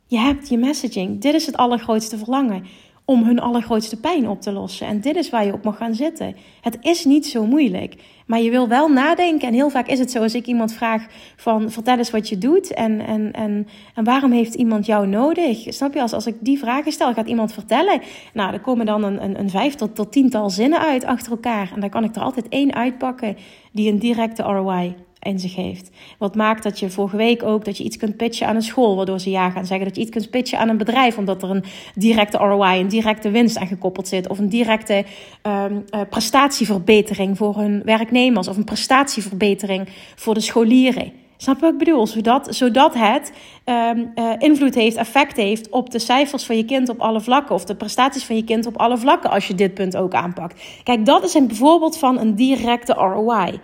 Je 0.08 0.18
hebt 0.18 0.50
je 0.50 0.58
messaging. 0.58 1.22
Dit 1.22 1.34
is 1.34 1.46
het 1.46 1.58
allergrootste 1.58 2.18
verlangen 2.18 2.65
om 3.05 3.24
hun 3.24 3.39
allergrootste 3.39 4.00
pijn 4.00 4.29
op 4.29 4.41
te 4.41 4.51
lossen. 4.51 4.88
En 4.88 5.01
dit 5.01 5.15
is 5.15 5.29
waar 5.29 5.45
je 5.45 5.53
op 5.53 5.63
mag 5.63 5.77
gaan 5.77 5.95
zitten. 5.95 6.35
Het 6.62 6.77
is 6.81 7.05
niet 7.05 7.25
zo 7.25 7.45
moeilijk. 7.45 7.95
Maar 8.25 8.41
je 8.41 8.50
wil 8.50 8.67
wel 8.67 8.88
nadenken. 8.88 9.47
En 9.47 9.53
heel 9.53 9.69
vaak 9.69 9.88
is 9.88 10.00
het 10.00 10.12
zo 10.12 10.21
als 10.21 10.35
ik 10.35 10.45
iemand 10.45 10.74
vraag 10.74 11.05
van 11.35 11.71
vertel 11.71 11.97
eens 11.97 12.12
wat 12.12 12.29
je 12.29 12.38
doet. 12.38 12.74
En, 12.74 13.05
en, 13.05 13.31
en, 13.31 13.67
en 13.95 14.03
waarom 14.03 14.31
heeft 14.31 14.53
iemand 14.53 14.85
jou 14.85 15.07
nodig? 15.07 15.74
Snap 15.74 15.93
je? 15.93 16.01
Als, 16.01 16.13
als 16.13 16.27
ik 16.27 16.35
die 16.39 16.59
vragen 16.59 16.91
stel, 16.91 17.13
gaat 17.13 17.27
iemand 17.27 17.53
vertellen. 17.53 18.01
Nou, 18.33 18.53
er 18.53 18.59
komen 18.59 18.85
dan 18.85 19.03
een, 19.03 19.24
een, 19.24 19.39
een 19.39 19.50
vijf 19.50 19.75
tot, 19.75 19.95
tot 19.95 20.12
tiental 20.12 20.50
zinnen 20.50 20.79
uit 20.79 21.05
achter 21.05 21.31
elkaar. 21.31 21.71
En 21.75 21.79
dan 21.79 21.89
kan 21.89 22.03
ik 22.03 22.15
er 22.15 22.21
altijd 22.21 22.47
één 22.50 22.74
uitpakken 22.74 23.38
die 23.71 23.91
een 23.91 24.00
directe 24.00 24.43
ROI 24.43 24.95
in 25.25 25.39
zich 25.39 25.55
heeft. 25.55 25.89
Wat 26.17 26.36
maakt 26.36 26.63
dat 26.63 26.79
je 26.79 26.89
vorige 26.89 27.17
week 27.17 27.44
ook 27.44 27.65
dat 27.65 27.77
je 27.77 27.84
iets 27.84 27.98
kunt 27.98 28.17
pitchen 28.17 28.48
aan 28.48 28.55
een 28.55 28.62
school, 28.62 28.96
waardoor 28.96 29.20
ze 29.20 29.29
ja 29.29 29.50
gaan 29.50 29.65
zeggen. 29.65 29.86
Dat 29.86 29.96
je 29.96 30.01
iets 30.01 30.12
kunt 30.12 30.29
pitchen 30.29 30.60
aan 30.60 30.70
een 30.70 30.77
bedrijf, 30.77 31.17
omdat 31.17 31.44
er 31.44 31.50
een 31.50 31.63
directe 31.96 32.38
ROI, 32.38 32.79
een 32.79 32.88
directe 32.88 33.29
winst 33.29 33.58
aan 33.58 33.67
gekoppeld 33.67 34.08
zit. 34.08 34.27
Of 34.27 34.39
een 34.39 34.50
directe 34.50 35.05
um, 35.44 35.86
uh, 35.96 36.01
prestatieverbetering 36.10 37.38
voor 37.38 37.58
hun 37.58 37.82
werknemers. 37.84 38.48
Of 38.48 38.58
een 38.58 38.63
prestatieverbetering 38.63 39.88
voor 40.15 40.34
de 40.34 40.39
scholieren. 40.39 41.12
Snap 41.38 41.55
je 41.55 41.62
wat 41.62 41.72
ik 41.72 41.77
bedoel? 41.77 42.08
Zodat, 42.08 42.55
zodat 42.55 42.94
het 42.94 43.32
um, 43.65 44.12
uh, 44.15 44.32
invloed 44.38 44.75
heeft, 44.75 44.96
effect 44.96 45.36
heeft 45.36 45.70
op 45.70 45.89
de 45.89 46.00
cijfers 46.00 46.44
van 46.44 46.58
je 46.58 46.65
kind 46.65 46.89
op 46.89 47.00
alle 47.00 47.22
vlakken. 47.22 47.55
Of 47.55 47.65
de 47.65 47.75
prestaties 47.75 48.24
van 48.24 48.36
je 48.36 48.44
kind 48.44 48.65
op 48.65 48.77
alle 48.77 48.98
vlakken 48.98 49.29
als 49.29 49.48
je 49.48 49.55
dit 49.55 49.74
punt 49.74 49.98
ook 49.98 50.13
aanpakt. 50.13 50.62
Kijk, 50.84 51.05
dat 51.05 51.24
is 51.24 51.34
een 51.34 51.55
voorbeeld 51.55 51.98
van 51.98 52.20
een 52.20 52.36
directe 52.36 52.94
ROI. 52.94 53.60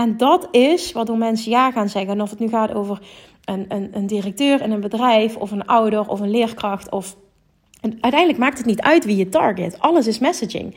En 0.00 0.16
dat 0.16 0.48
is 0.50 0.92
waardoor 0.92 1.18
mensen 1.18 1.50
ja 1.50 1.70
gaan 1.70 1.88
zeggen. 1.88 2.12
En 2.12 2.22
of 2.22 2.30
het 2.30 2.38
nu 2.38 2.48
gaat 2.48 2.74
over 2.74 3.00
een, 3.44 3.64
een, 3.68 3.90
een 3.92 4.06
directeur 4.06 4.62
in 4.62 4.70
een 4.70 4.80
bedrijf, 4.80 5.36
of 5.36 5.50
een 5.50 5.66
ouder, 5.66 6.08
of 6.08 6.20
een 6.20 6.30
leerkracht. 6.30 6.90
Of... 6.90 7.16
Uiteindelijk 7.80 8.38
maakt 8.38 8.58
het 8.58 8.66
niet 8.66 8.80
uit 8.80 9.04
wie 9.04 9.16
je 9.16 9.28
target. 9.28 9.80
Alles 9.80 10.06
is 10.06 10.18
messaging. 10.18 10.76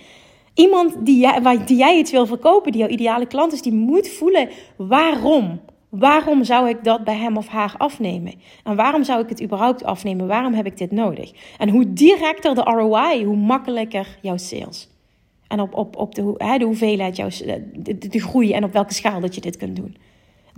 Iemand 0.53 0.95
die 1.05 1.19
jij, 1.19 1.65
die 1.65 1.77
jij 1.77 1.97
iets 1.97 2.11
wil 2.11 2.25
verkopen, 2.25 2.71
die 2.71 2.81
jouw 2.81 2.89
ideale 2.89 3.25
klant 3.25 3.53
is, 3.53 3.61
die 3.61 3.73
moet 3.73 4.09
voelen 4.09 4.49
waarom. 4.77 5.61
Waarom 5.89 6.43
zou 6.43 6.69
ik 6.69 6.83
dat 6.83 7.03
bij 7.03 7.15
hem 7.15 7.37
of 7.37 7.47
haar 7.47 7.75
afnemen? 7.77 8.33
En 8.63 8.75
waarom 8.75 9.03
zou 9.03 9.21
ik 9.21 9.29
het 9.29 9.43
überhaupt 9.43 9.83
afnemen? 9.83 10.27
Waarom 10.27 10.53
heb 10.53 10.65
ik 10.65 10.77
dit 10.77 10.91
nodig? 10.91 11.31
En 11.57 11.69
hoe 11.69 11.93
directer 11.93 12.55
de 12.55 12.61
ROI, 12.61 13.23
hoe 13.23 13.35
makkelijker 13.35 14.17
jouw 14.21 14.37
sales. 14.37 14.92
En 15.53 15.59
op, 15.59 15.73
op, 15.73 15.95
op 15.95 16.15
de, 16.15 16.33
hè, 16.37 16.57
de 16.57 16.65
hoeveelheid, 16.65 17.15
jouw, 17.15 17.29
de, 17.75 17.97
de, 17.97 18.19
groei 18.19 18.53
en 18.53 18.63
op 18.63 18.73
welke 18.73 18.93
schaal 18.93 19.19
dat 19.19 19.35
je 19.35 19.41
dit 19.41 19.57
kunt 19.57 19.75
doen. 19.75 19.95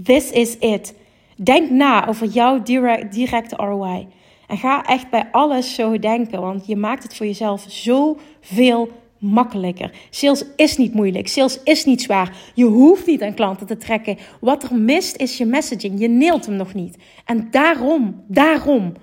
This 0.04 0.32
is 0.32 0.58
it. 0.58 0.96
Denk 1.36 1.70
na 1.70 2.08
over 2.08 2.28
jouw 2.28 2.64
direct, 2.64 3.14
directe 3.14 3.56
ROI. 3.56 4.08
En 4.48 4.58
ga 4.58 4.86
echt 4.86 5.10
bij 5.10 5.28
alles 5.32 5.76
zo 5.76 6.00
denken, 6.00 6.42
want 6.42 6.68
je 6.68 6.76
maakt 6.76 7.04
het 7.04 7.16
voor 7.16 7.26
jezelf 7.26 7.66
zoveel 7.68 8.90
makkelijker. 9.18 9.92
Sales 10.10 10.46
is 10.56 10.78
niet 10.78 10.94
moeilijk. 10.94 11.28
Sales 11.28 11.60
is 11.64 11.86
niet 11.86 12.02
zwaar. 12.02 12.38
Je 12.54 12.66
hoeft 12.66 13.06
niet 13.06 13.22
aan 13.22 13.34
klanten 13.34 13.68
te 13.68 13.78
trekken. 13.78 14.18
Wat 14.42 14.64
er 14.64 14.76
mist 14.76 15.16
is 15.16 15.38
je 15.38 15.46
messaging. 15.46 16.00
Je 16.00 16.08
neelt 16.08 16.46
hem 16.46 16.56
nog 16.56 16.74
niet. 16.74 16.98
En 17.26 17.48
daarom, 17.52 18.24
daarom 18.28 18.94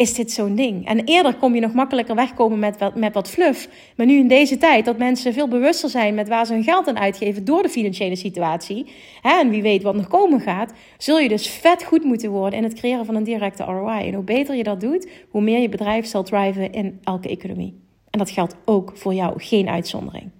is 0.00 0.14
dit 0.14 0.32
zo'n 0.32 0.54
ding. 0.54 0.86
En 0.86 1.04
eerder 1.04 1.34
kom 1.34 1.54
je 1.54 1.60
nog 1.60 1.72
makkelijker 1.72 2.14
wegkomen 2.14 2.58
met 2.58 2.78
wat, 2.78 2.94
met 2.94 3.14
wat 3.14 3.30
fluff. 3.30 3.68
Maar 3.96 4.06
nu 4.06 4.18
in 4.18 4.28
deze 4.28 4.56
tijd, 4.56 4.84
dat 4.84 4.98
mensen 4.98 5.32
veel 5.32 5.48
bewuster 5.48 5.88
zijn 5.88 6.14
met 6.14 6.28
waar 6.28 6.46
ze 6.46 6.52
hun 6.52 6.62
geld 6.62 6.88
aan 6.88 6.98
uitgeven 6.98 7.44
door 7.44 7.62
de 7.62 7.68
financiële 7.68 8.16
situatie. 8.16 8.86
Hè, 9.22 9.40
en 9.40 9.50
wie 9.50 9.62
weet 9.62 9.82
wat 9.82 9.94
nog 9.94 10.08
komen 10.08 10.40
gaat. 10.40 10.72
Zul 10.98 11.18
je 11.18 11.28
dus 11.28 11.48
vet 11.48 11.84
goed 11.84 12.04
moeten 12.04 12.30
worden 12.30 12.58
in 12.58 12.64
het 12.64 12.74
creëren 12.74 13.04
van 13.04 13.14
een 13.14 13.24
directe 13.24 13.64
ROI. 13.64 14.06
En 14.06 14.14
hoe 14.14 14.24
beter 14.24 14.54
je 14.54 14.62
dat 14.62 14.80
doet, 14.80 15.08
hoe 15.30 15.42
meer 15.42 15.60
je 15.60 15.68
bedrijf 15.68 16.06
zal 16.06 16.22
driven 16.22 16.72
in 16.72 16.98
elke 17.02 17.28
economie. 17.28 17.80
En 18.10 18.18
dat 18.18 18.30
geldt 18.30 18.56
ook 18.64 18.92
voor 18.94 19.14
jou, 19.14 19.32
geen 19.36 19.68
uitzondering. 19.68 20.30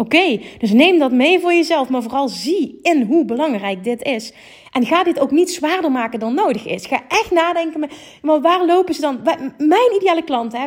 Oké, 0.00 0.40
dus 0.58 0.72
neem 0.72 0.98
dat 0.98 1.12
mee 1.12 1.40
voor 1.40 1.52
jezelf, 1.52 1.88
maar 1.88 2.02
vooral 2.02 2.28
zie 2.28 2.78
in 2.82 3.02
hoe 3.02 3.24
belangrijk 3.24 3.84
dit 3.84 4.02
is. 4.02 4.32
En 4.72 4.86
ga 4.86 5.02
dit 5.04 5.20
ook 5.20 5.30
niet 5.30 5.50
zwaarder 5.50 5.90
maken 5.90 6.18
dan 6.18 6.34
nodig 6.34 6.66
is. 6.66 6.86
Ga 6.86 7.02
echt 7.08 7.30
nadenken, 7.30 7.88
maar 8.22 8.40
waar 8.40 8.66
lopen 8.66 8.94
ze 8.94 9.00
dan? 9.00 9.20
Mijn 9.58 9.94
ideale 9.96 10.24
klant, 10.24 10.52
hè, 10.52 10.64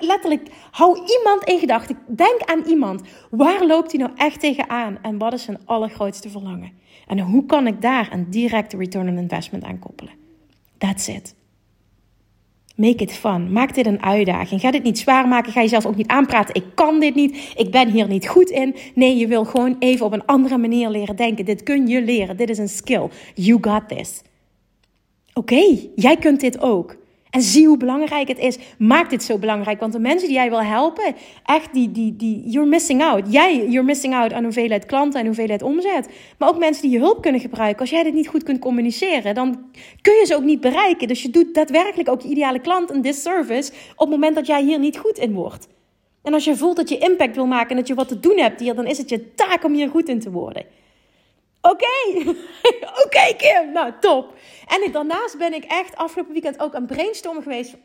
letterlijk, 0.00 0.48
hou 0.70 1.00
iemand 1.18 1.44
in 1.44 1.58
gedachten. 1.58 1.98
Denk 2.06 2.40
aan 2.44 2.62
iemand. 2.66 3.02
Waar 3.30 3.66
loopt 3.66 3.92
hij 3.92 4.00
nou 4.00 4.12
echt 4.16 4.40
tegenaan? 4.40 4.98
En 5.02 5.18
wat 5.18 5.32
is 5.32 5.42
zijn 5.42 5.60
allergrootste 5.64 6.30
verlangen? 6.30 6.72
En 7.06 7.18
hoe 7.18 7.46
kan 7.46 7.66
ik 7.66 7.82
daar 7.82 8.08
een 8.12 8.30
directe 8.30 8.76
return 8.76 9.08
on 9.08 9.18
investment 9.18 9.64
aan 9.64 9.78
koppelen? 9.78 10.12
That's 10.78 11.08
it. 11.08 11.34
Make 12.76 13.02
it 13.02 13.12
fun. 13.12 13.52
Maak 13.52 13.74
dit 13.74 13.86
een 13.86 14.02
uitdaging. 14.02 14.60
Ga 14.60 14.70
dit 14.70 14.82
niet 14.82 14.98
zwaar 14.98 15.28
maken. 15.28 15.52
Ga 15.52 15.60
jezelf 15.60 15.86
ook 15.86 15.96
niet 15.96 16.08
aanpraten. 16.08 16.54
Ik 16.54 16.64
kan 16.74 17.00
dit 17.00 17.14
niet. 17.14 17.52
Ik 17.56 17.70
ben 17.70 17.90
hier 17.90 18.08
niet 18.08 18.28
goed 18.28 18.50
in. 18.50 18.74
Nee, 18.94 19.16
je 19.16 19.26
wil 19.26 19.44
gewoon 19.44 19.76
even 19.78 20.06
op 20.06 20.12
een 20.12 20.26
andere 20.26 20.58
manier 20.58 20.90
leren 20.90 21.16
denken. 21.16 21.44
Dit 21.44 21.62
kun 21.62 21.86
je 21.86 22.02
leren. 22.02 22.36
Dit 22.36 22.50
is 22.50 22.58
een 22.58 22.68
skill. 22.68 23.08
You 23.34 23.58
got 23.60 23.88
this. 23.88 24.22
Oké, 25.32 25.78
jij 25.94 26.16
kunt 26.16 26.40
dit 26.40 26.60
ook. 26.60 26.96
En 27.30 27.42
zie 27.42 27.66
hoe 27.66 27.76
belangrijk 27.76 28.28
het 28.28 28.38
is. 28.38 28.58
Maak 28.78 29.10
dit 29.10 29.22
zo 29.22 29.38
belangrijk. 29.38 29.80
Want 29.80 29.92
de 29.92 29.98
mensen 29.98 30.28
die 30.28 30.36
jij 30.36 30.48
wil 30.48 30.62
helpen, 30.62 31.14
echt, 31.44 31.72
die, 31.72 31.92
die, 31.92 32.16
die, 32.16 32.42
you're 32.48 32.68
missing 32.68 33.02
out. 33.02 33.32
Jij, 33.32 33.56
you're 33.56 33.82
missing 33.82 34.14
out 34.14 34.32
aan 34.32 34.44
hoeveelheid 34.44 34.86
klanten 34.86 35.20
en 35.20 35.26
hoeveelhet 35.26 35.62
omzet. 35.62 36.08
Maar 36.38 36.48
ook 36.48 36.58
mensen 36.58 36.82
die 36.82 36.90
je 36.90 36.98
hulp 36.98 37.22
kunnen 37.22 37.40
gebruiken. 37.40 37.80
Als 37.80 37.90
jij 37.90 38.02
dit 38.02 38.14
niet 38.14 38.28
goed 38.28 38.42
kunt 38.42 38.58
communiceren, 38.58 39.34
dan 39.34 39.70
kun 40.00 40.14
je 40.14 40.26
ze 40.26 40.34
ook 40.34 40.44
niet 40.44 40.60
bereiken. 40.60 41.08
Dus 41.08 41.22
je 41.22 41.30
doet 41.30 41.54
daadwerkelijk 41.54 42.08
ook 42.08 42.20
je 42.20 42.28
ideale 42.28 42.60
klant 42.60 42.90
een 42.90 43.02
disservice 43.02 43.72
op 43.92 43.98
het 43.98 44.10
moment 44.10 44.34
dat 44.34 44.46
jij 44.46 44.62
hier 44.62 44.78
niet 44.78 44.98
goed 44.98 45.18
in 45.18 45.32
wordt. 45.32 45.68
En 46.22 46.34
als 46.34 46.44
je 46.44 46.56
voelt 46.56 46.76
dat 46.76 46.88
je 46.88 46.98
impact 46.98 47.34
wil 47.34 47.46
maken 47.46 47.70
en 47.70 47.76
dat 47.76 47.88
je 47.88 47.94
wat 47.94 48.08
te 48.08 48.20
doen 48.20 48.38
hebt 48.38 48.60
hier, 48.60 48.74
dan 48.74 48.86
is 48.86 48.98
het 48.98 49.08
je 49.08 49.34
taak 49.34 49.64
om 49.64 49.74
hier 49.74 49.88
goed 49.88 50.08
in 50.08 50.20
te 50.20 50.30
worden. 50.30 50.64
Oké, 51.62 51.86
oké 53.04 53.36
Kim, 53.36 53.72
nou 53.72 53.92
top. 54.00 54.34
En 54.66 54.92
daarnaast 54.92 55.38
ben 55.38 55.54
ik 55.54 55.64
echt 55.64 55.96
afgelopen 55.96 56.32
weekend 56.32 56.60
ook 56.60 56.74
aan 56.74 56.86
brainstormen 56.86 57.42
geweest. 57.42 57.76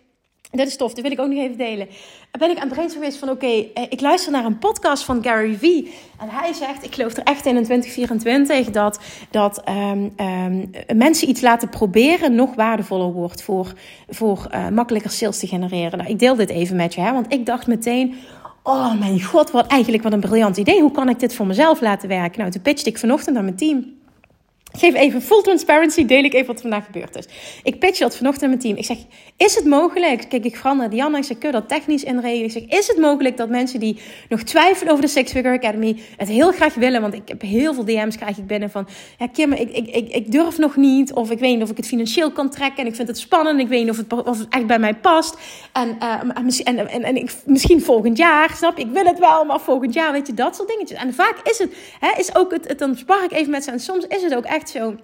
Dit 0.51 0.67
is 0.67 0.77
tof, 0.77 0.93
dat 0.93 1.01
wil 1.03 1.11
ik 1.11 1.19
ook 1.19 1.27
nog 1.27 1.38
even 1.38 1.57
delen. 1.57 1.88
Ben 2.31 2.49
ik 2.49 2.55
aan 2.57 2.63
het 2.63 2.73
brainstormen 2.73 3.11
geweest 3.11 3.17
van 3.17 3.29
oké, 3.29 3.69
eh, 3.73 3.83
ik 3.89 4.01
luister 4.01 4.31
naar 4.31 4.45
een 4.45 4.57
podcast 4.57 5.03
van 5.03 5.23
Gary 5.23 5.55
Vee. 5.55 5.93
En 6.19 6.29
hij 6.29 6.53
zegt, 6.53 6.83
ik 6.83 6.95
geloof 6.95 7.13
er 7.13 7.23
echt 7.23 7.45
in 7.45 7.55
in 7.55 7.63
2024 7.63 8.69
dat, 8.69 8.99
dat 9.29 9.69
um, 9.69 10.13
um, 10.17 10.71
mensen 10.97 11.29
iets 11.29 11.41
laten 11.41 11.69
proberen 11.69 12.35
nog 12.35 12.55
waardevoller 12.55 13.11
wordt 13.11 13.43
voor, 13.43 13.73
voor 14.09 14.47
uh, 14.51 14.67
makkelijker 14.67 15.11
sales 15.11 15.39
te 15.39 15.47
genereren. 15.47 15.97
Nou, 15.97 16.09
ik 16.09 16.19
deel 16.19 16.35
dit 16.35 16.49
even 16.49 16.75
met 16.75 16.93
je, 16.93 17.01
hè, 17.01 17.13
want 17.13 17.33
ik 17.33 17.45
dacht 17.45 17.67
meteen, 17.67 18.15
Oh 18.67 18.99
mijn 18.99 19.21
god, 19.23 19.51
wat 19.51 19.67
eigenlijk 19.67 20.04
wat 20.04 20.13
een 20.13 20.19
briljant 20.19 20.58
idee. 20.58 20.82
Hoe 20.82 20.91
kan 20.91 21.10
ik 21.10 21.19
dit 21.19 21.36
voor 21.36 21.47
mezelf 21.47 21.82
laten 21.82 22.10
werken? 22.10 22.39
Nou, 22.39 22.51
toen 22.51 22.62
pitchte 22.62 22.89
ik 22.89 22.97
vanochtend 22.97 23.38
aan 23.38 23.43
mijn 23.43 23.56
team 23.56 23.93
geef 24.77 24.93
even 24.93 25.21
full 25.21 25.41
transparency, 25.41 26.05
deel 26.05 26.23
ik 26.23 26.33
even 26.33 26.47
wat 26.47 26.61
vandaag 26.61 26.85
gebeurd 26.85 27.15
is. 27.15 27.25
Ik 27.63 27.79
pitch 27.79 27.99
dat 27.99 28.17
vanochtend 28.17 28.51
met 28.51 28.63
mijn 28.63 28.75
team. 28.75 28.77
Ik 28.77 28.85
zeg, 28.85 28.97
is 29.38 29.55
het 29.55 29.65
mogelijk? 29.65 30.29
Kijk, 30.29 30.45
ik 30.45 30.63
naar 30.63 30.89
Diana. 30.89 31.17
Ik 31.17 31.23
zeg, 31.23 31.38
kun 31.38 31.49
je 31.49 31.55
dat 31.55 31.69
technisch 31.69 32.03
inregelen? 32.03 32.55
Ik 32.55 32.73
is 32.73 32.88
het 32.88 32.97
mogelijk 32.97 33.38
dat 33.38 33.49
mensen 33.49 33.79
die 33.79 33.99
nog 34.29 34.41
twijfelen 34.41 34.91
over 34.91 35.05
de 35.05 35.11
Six 35.11 35.31
Figure 35.31 35.55
Academy 35.55 35.99
het 36.17 36.27
heel 36.27 36.51
graag 36.51 36.73
willen? 36.73 37.01
Want 37.01 37.13
ik 37.13 37.27
heb 37.27 37.41
heel 37.41 37.73
veel 37.73 37.85
DM's 37.85 38.17
krijg 38.17 38.38
ik 38.38 38.47
binnen 38.47 38.69
van, 38.71 38.88
ja 39.17 39.27
Kim, 39.27 39.51
ik, 39.51 39.71
ik, 39.71 40.09
ik, 40.09 40.31
durf 40.31 40.57
nog 40.57 40.75
niet. 40.75 41.13
Of 41.13 41.31
ik 41.31 41.39
weet 41.39 41.53
niet 41.53 41.63
of 41.63 41.69
ik 41.69 41.77
het 41.77 41.88
financieel 41.88 42.31
kan 42.31 42.49
trekken. 42.49 42.77
En 42.77 42.88
ik 42.88 42.95
vind 42.95 43.07
het 43.07 43.17
spannend. 43.17 43.59
Ik 43.59 43.67
weet 43.67 43.81
niet 43.81 43.89
of 43.89 43.97
het, 43.97 44.13
of 44.25 44.39
het 44.39 44.47
echt 44.49 44.67
bij 44.67 44.79
mij 44.79 44.95
past. 44.95 45.38
En, 45.73 45.97
uh, 46.01 46.47
en, 46.63 46.89
en, 46.89 47.03
en, 47.03 47.29
misschien 47.45 47.81
volgend 47.81 48.17
jaar, 48.17 48.55
snap 48.55 48.77
je? 48.77 48.83
Ik 48.83 48.91
wil 48.91 49.05
het 49.05 49.19
wel, 49.19 49.45
maar 49.45 49.59
volgend 49.59 49.93
jaar, 49.93 50.11
weet 50.11 50.27
je, 50.27 50.33
dat 50.33 50.55
soort 50.55 50.67
dingetjes. 50.67 50.99
En 50.99 51.13
vaak 51.13 51.39
is 51.43 51.57
het, 51.57 51.75
hè, 51.99 52.19
is 52.19 52.35
ook 52.35 52.51
het, 52.51 52.67
het 52.67 52.79
dan 52.79 52.97
spar 52.97 53.23
ik 53.23 53.31
even 53.31 53.51
met 53.51 53.63
ze. 53.63 53.71
En 53.71 53.79
soms 53.79 54.07
is 54.07 54.21
het 54.21 54.35
ook 54.35 54.45
echt 54.45 54.64
zo 54.69 54.95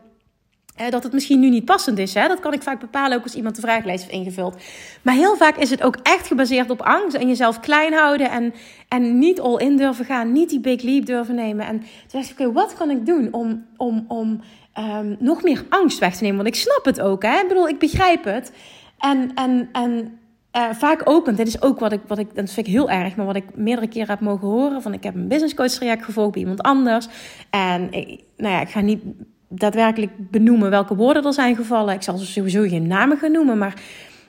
dat 0.89 1.03
het 1.03 1.13
misschien 1.13 1.39
nu 1.39 1.49
niet 1.49 1.65
passend 1.65 1.97
is. 1.97 2.13
Hè? 2.13 2.27
Dat 2.27 2.39
kan 2.39 2.53
ik 2.53 2.61
vaak 2.61 2.79
bepalen 2.79 3.17
ook 3.17 3.23
als 3.23 3.35
iemand 3.35 3.55
de 3.55 3.61
vragenlijst 3.61 4.03
heeft 4.03 4.15
ingevuld. 4.15 4.55
Maar 5.01 5.13
heel 5.13 5.35
vaak 5.37 5.57
is 5.57 5.69
het 5.69 5.83
ook 5.83 5.97
echt 6.03 6.27
gebaseerd 6.27 6.69
op 6.69 6.81
angst. 6.81 7.17
En 7.17 7.27
jezelf 7.27 7.59
klein 7.59 7.93
houden. 7.93 8.29
En, 8.29 8.53
en 8.87 9.19
niet 9.19 9.39
all 9.39 9.57
in 9.57 9.77
durven 9.77 10.05
gaan. 10.05 10.31
Niet 10.31 10.49
die 10.49 10.59
big 10.59 10.81
leap 10.81 11.05
durven 11.05 11.35
nemen. 11.35 11.65
En 11.65 11.79
toen 11.79 11.89
dacht 12.21 12.29
ik, 12.29 12.39
oké, 12.39 12.51
wat 12.51 12.73
kan 12.73 12.89
ik 12.89 13.05
doen 13.05 13.27
om, 13.31 13.65
om, 13.77 14.05
om 14.07 14.41
um, 14.79 15.15
nog 15.19 15.43
meer 15.43 15.65
angst 15.69 15.99
weg 15.99 16.15
te 16.15 16.23
nemen? 16.23 16.43
Want 16.43 16.55
ik 16.55 16.61
snap 16.61 16.85
het 16.85 17.01
ook. 17.01 17.23
Hè? 17.23 17.39
Ik 17.39 17.47
bedoel, 17.47 17.67
ik 17.67 17.79
begrijp 17.79 18.23
het. 18.23 18.51
En, 18.99 19.31
en, 19.35 19.69
en 19.71 20.19
uh, 20.55 20.69
vaak 20.71 21.01
ook, 21.03 21.27
en 21.27 21.35
dit 21.35 21.47
is 21.47 21.61
ook 21.61 21.79
wat 21.79 21.91
ik, 21.91 22.01
wat 22.07 22.17
ik, 22.17 22.35
dat 22.35 22.51
vind 22.51 22.67
ik 22.67 22.73
heel 22.73 22.89
erg, 22.89 23.15
maar 23.15 23.25
wat 23.25 23.35
ik 23.35 23.55
meerdere 23.55 23.87
keren 23.87 24.09
heb 24.09 24.19
mogen 24.19 24.47
horen. 24.47 24.81
Van 24.81 24.93
ik 24.93 25.03
heb 25.03 25.15
een 25.15 25.27
business 25.27 25.53
coach 25.53 25.71
traject 25.71 26.03
gevolgd 26.03 26.31
bij 26.31 26.41
iemand 26.41 26.61
anders. 26.61 27.07
En 27.49 27.89
nou 28.37 28.53
ja, 28.53 28.61
ik 28.61 28.69
ga 28.69 28.81
niet 28.81 29.03
daadwerkelijk 29.53 30.11
benoemen 30.17 30.69
welke 30.69 30.95
woorden 30.95 31.25
er 31.25 31.33
zijn 31.33 31.55
gevallen. 31.55 31.93
Ik 31.93 32.01
zal 32.01 32.17
sowieso 32.17 32.61
geen 32.61 32.87
namen 32.87 33.17
gaan 33.17 33.31
noemen, 33.31 33.57
maar 33.57 33.73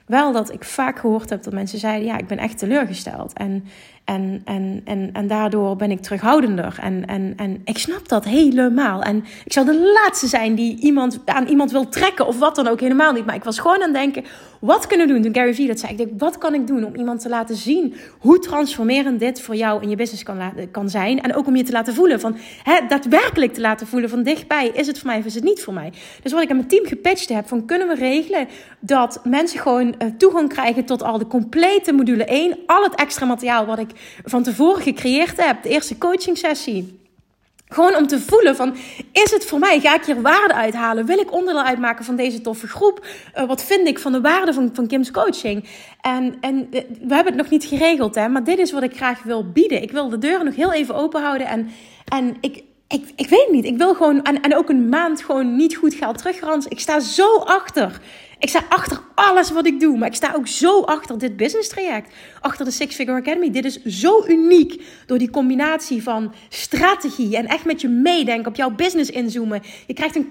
wel 0.06 0.32
dat 0.32 0.52
ik 0.52 0.64
vaak 0.64 0.98
gehoord 0.98 1.30
heb 1.30 1.42
dat 1.42 1.52
mensen 1.52 1.78
zeiden: 1.78 2.06
Ja, 2.06 2.18
ik 2.18 2.26
ben 2.26 2.38
echt 2.38 2.58
teleurgesteld. 2.58 3.32
En, 3.32 3.64
en, 4.04 4.42
en, 4.44 4.80
en, 4.84 5.10
en 5.12 5.26
daardoor 5.26 5.76
ben 5.76 5.90
ik 5.90 6.00
terughoudender. 6.00 6.78
En, 6.80 7.06
en, 7.06 7.32
en 7.36 7.60
ik 7.64 7.78
snap 7.78 8.08
dat 8.08 8.24
helemaal. 8.24 9.02
En 9.02 9.24
ik 9.44 9.52
zou 9.52 9.66
de 9.66 9.92
laatste 9.94 10.26
zijn 10.26 10.54
die 10.54 10.80
iemand, 10.80 11.18
aan 11.24 11.46
iemand 11.46 11.70
wil 11.70 11.88
trekken 11.88 12.26
of 12.26 12.38
wat 12.38 12.54
dan 12.54 12.68
ook, 12.68 12.80
helemaal 12.80 13.12
niet. 13.12 13.26
Maar 13.26 13.34
ik 13.34 13.44
was 13.44 13.58
gewoon 13.58 13.76
aan 13.76 13.82
het 13.82 13.92
denken: 13.92 14.24
wat 14.60 14.86
kunnen 14.86 15.06
we 15.06 15.12
doen? 15.12 15.22
Toen 15.22 15.34
Gary 15.34 15.54
Vee 15.54 15.66
dat 15.66 15.78
zei, 15.80 15.92
ik 15.92 15.98
denk: 15.98 16.10
wat 16.18 16.38
kan 16.38 16.54
ik 16.54 16.66
doen 16.66 16.84
om 16.84 16.94
iemand 16.94 17.20
te 17.20 17.28
laten 17.28 17.56
zien 17.56 17.94
hoe 18.18 18.38
transformerend 18.38 19.20
dit 19.20 19.40
voor 19.40 19.56
jou 19.56 19.82
in 19.82 19.88
je 19.88 19.96
business 19.96 20.22
kan, 20.22 20.38
kan 20.70 20.88
zijn? 20.88 21.22
En 21.22 21.34
ook 21.34 21.46
om 21.46 21.56
je 21.56 21.62
te 21.62 21.72
laten 21.72 21.94
voelen 21.94 22.20
van, 22.20 22.36
hè, 22.62 22.80
daadwerkelijk 22.88 23.54
te 23.54 23.60
laten 23.60 23.86
voelen 23.86 24.10
van 24.10 24.22
dichtbij: 24.22 24.70
is 24.74 24.86
het 24.86 24.98
voor 24.98 25.06
mij 25.06 25.18
of 25.18 25.24
is 25.24 25.34
het 25.34 25.44
niet 25.44 25.62
voor 25.62 25.74
mij? 25.74 25.92
Dus 26.22 26.32
wat 26.32 26.42
ik 26.42 26.50
aan 26.50 26.56
mijn 26.56 26.68
team 26.68 26.86
gepatcht 26.86 27.28
heb: 27.28 27.48
van 27.48 27.64
kunnen 27.64 27.88
we 27.88 27.94
regelen 27.94 28.48
dat 28.80 29.20
mensen 29.24 29.60
gewoon 29.60 29.86
uh, 29.98 30.08
toegang 30.18 30.48
krijgen 30.48 30.84
tot 30.84 31.02
al 31.02 31.18
de 31.18 31.26
complete 31.26 31.92
module 31.92 32.24
1, 32.24 32.58
al 32.66 32.82
het 32.82 32.94
extra 32.94 33.26
materiaal 33.26 33.66
wat 33.66 33.78
ik 33.78 33.90
van 34.24 34.42
tevoren 34.42 34.83
gecreëerd 34.83 35.44
heb, 35.44 35.62
de 35.62 35.68
eerste 35.68 35.98
coaching 35.98 36.38
sessie. 36.38 37.00
Gewoon 37.72 37.96
om 37.96 38.07
te 38.07 38.20
voelen 38.20 38.57
van, 38.57 38.76
is 39.12 39.31
het 39.31 39.44
voor 39.44 39.59
mij? 39.59 39.81
Ga 39.81 39.94
ik 39.94 40.05
hier 40.05 40.22
waarde 40.22 40.55
uithalen? 40.55 41.07
Wil 41.07 41.18
ik 41.18 41.33
onderdeel 41.33 41.62
uitmaken 41.62 42.05
van 42.05 42.16
deze 42.16 42.40
toffe 42.40 42.68
groep? 42.68 43.07
Uh, 43.37 43.44
wat 43.44 43.64
vind 43.64 43.88
ik 43.88 43.98
van 43.98 44.12
de 44.12 44.20
waarde 44.20 44.52
van, 44.52 44.70
van 44.72 44.87
Kim's 44.87 45.11
coaching? 45.11 45.68
En, 46.00 46.35
en 46.40 46.57
uh, 46.57 46.81
we 47.00 47.14
hebben 47.14 47.33
het 47.33 47.42
nog 47.42 47.50
niet 47.50 47.64
geregeld, 47.64 48.14
hè, 48.14 48.28
maar 48.28 48.44
dit 48.44 48.59
is 48.59 48.72
wat 48.72 48.83
ik 48.83 48.96
graag 48.96 49.22
wil 49.22 49.50
bieden. 49.52 49.83
Ik 49.83 49.90
wil 49.90 50.09
de 50.09 50.18
deuren 50.18 50.44
nog 50.44 50.55
heel 50.55 50.72
even 50.72 50.94
open 50.94 51.22
houden. 51.22 51.46
En, 51.46 51.70
en 52.09 52.37
ik, 52.40 52.62
ik, 52.88 53.11
ik 53.16 53.28
weet 53.28 53.48
niet, 53.50 53.64
ik 53.64 53.76
wil 53.76 53.94
gewoon, 53.94 54.22
en, 54.22 54.40
en 54.40 54.57
ook 54.57 54.68
een 54.68 54.88
maand 54.88 55.22
gewoon 55.22 55.57
niet 55.57 55.76
goed 55.76 55.94
geld 55.94 56.18
terugransen. 56.18 56.70
Ik 56.70 56.81
sta 56.81 57.00
zo 57.00 57.37
achter. 57.37 58.00
Ik 58.42 58.48
sta 58.48 58.62
achter 58.68 59.00
alles 59.14 59.50
wat 59.50 59.66
ik 59.66 59.81
doe. 59.81 59.98
Maar 59.98 60.09
ik 60.09 60.14
sta 60.14 60.33
ook 60.37 60.46
zo 60.46 60.81
achter 60.81 61.18
dit 61.18 61.37
business 61.37 61.68
traject. 61.68 62.14
Achter 62.40 62.64
de 62.64 62.70
Six 62.70 62.94
Figure 62.94 63.18
Academy. 63.18 63.50
Dit 63.50 63.64
is 63.64 63.83
zo 63.85 64.24
uniek. 64.26 64.83
Door 65.07 65.18
die 65.18 65.31
combinatie 65.31 66.02
van 66.02 66.35
strategie 66.48 67.37
en 67.37 67.46
echt 67.46 67.64
met 67.64 67.81
je 67.81 67.88
meedenken. 67.88 68.46
Op 68.46 68.57
jouw 68.57 68.70
business 68.70 69.11
inzoomen. 69.11 69.62
Je 69.87 69.94
krijgt 69.94 70.16
een 70.16 70.28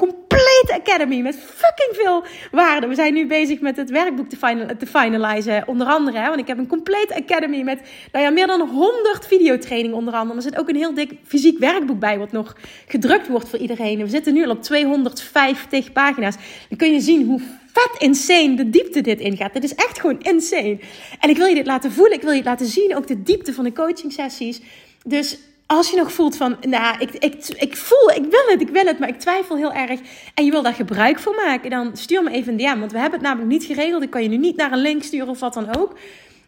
academy 0.70 1.20
met 1.20 1.36
fucking 1.36 1.90
veel 1.92 2.24
waarde. 2.52 2.88
We 2.88 2.96
zijn 2.96 3.14
nu 3.14 3.28
bezig 3.28 3.60
met 3.60 3.78
het 3.78 3.90
werkboek 3.90 4.30
te, 4.30 4.38
final, 4.38 4.66
te 4.78 4.86
finalizen. 4.86 5.68
Onder 5.68 5.88
andere. 5.88 6.18
Hè, 6.18 6.28
want 6.28 6.40
ik 6.40 6.48
heb 6.48 6.58
een 6.58 6.68
complete 6.68 7.16
academy 7.16 7.62
met 7.62 7.80
nou 8.12 8.26
ja, 8.26 8.32
meer 8.32 8.48
dan 8.48 8.70
100 8.70 9.28
videotrainingen 9.28 9.98
onder 9.98 10.14
andere. 10.14 10.38
Er 10.38 10.44
zit 10.44 10.58
ook 10.58 10.70
een 10.70 10.76
heel 10.76 10.94
dik 10.94 11.12
fysiek 11.24 11.60
werkboek 11.60 12.00
bij. 12.00 12.18
Wat 12.18 12.32
nog 12.32 12.56
gedrukt 12.88 13.28
wordt 13.28 13.50
voor 13.50 13.60
iedereen. 13.60 13.98
We 13.98 14.08
zitten 14.08 14.34
nu 14.34 14.46
al 14.46 14.52
op 14.52 14.64
250 14.64 15.92
pagina's. 15.92 16.36
Dan 16.70 16.78
kun 16.78 16.94
je 16.94 17.00
zien 17.00 17.26
hoe 17.26 17.42
vet 17.74 18.02
insane 18.02 18.56
de 18.56 18.70
diepte 18.70 19.02
dit 19.02 19.20
ingaat. 19.20 19.54
Dit 19.54 19.64
is 19.64 19.76
echt 19.76 20.00
gewoon 20.00 20.22
insane. 20.22 20.80
En 21.20 21.30
ik 21.30 21.38
wil 21.38 21.48
je 21.48 21.56
dit 21.56 21.66
laten 21.66 21.92
voelen. 21.92 22.18
Ik 22.18 22.22
wil 22.22 22.32
je 22.32 22.44
laten 22.44 22.66
zien. 22.66 22.96
Ook 22.96 23.08
de 23.08 23.24
diepte 23.24 23.54
van 23.54 23.64
de 23.64 23.74
coaching 23.74 24.12
sessies. 24.14 24.62
Dus 25.06 25.38
als 25.78 25.90
je 25.90 25.96
nog 25.96 26.12
voelt 26.12 26.38
van, 26.38 26.58
nou, 26.62 26.96
ik, 27.00 27.12
ik, 27.14 27.48
ik 27.48 27.78
voel, 27.78 28.10
ik 28.10 28.26
wil 28.30 28.46
het, 28.48 28.62
ik 28.62 28.70
wil 28.70 28.86
het, 28.86 29.00
maar 29.00 29.10
ik 29.10 29.20
twijfel 29.20 29.56
heel 29.56 29.74
erg. 29.74 30.00
En 30.34 30.46
je 30.46 30.52
wil 30.52 30.62
daar 30.62 30.74
gebruik 30.74 31.20
van 31.20 31.36
maken, 31.36 31.70
dan 31.70 31.92
stuur 31.94 32.24
me 32.24 32.32
even 32.32 32.52
een 32.52 32.58
DM. 32.58 32.80
Want 32.80 32.92
we 32.92 33.00
hebben 33.00 33.20
het 33.20 33.28
namelijk 33.28 33.52
niet 33.52 33.64
geregeld. 33.64 34.04
Ik 34.04 34.10
kan 34.10 34.24
je 34.24 34.30
nu 34.30 34.38
niet 34.38 34.56
naar 34.56 34.72
een 34.72 34.82
link 34.82 35.04
sturen 35.04 35.30
of 35.30 35.40
wat 35.40 35.54
dan 35.54 35.78
ook. 35.78 35.98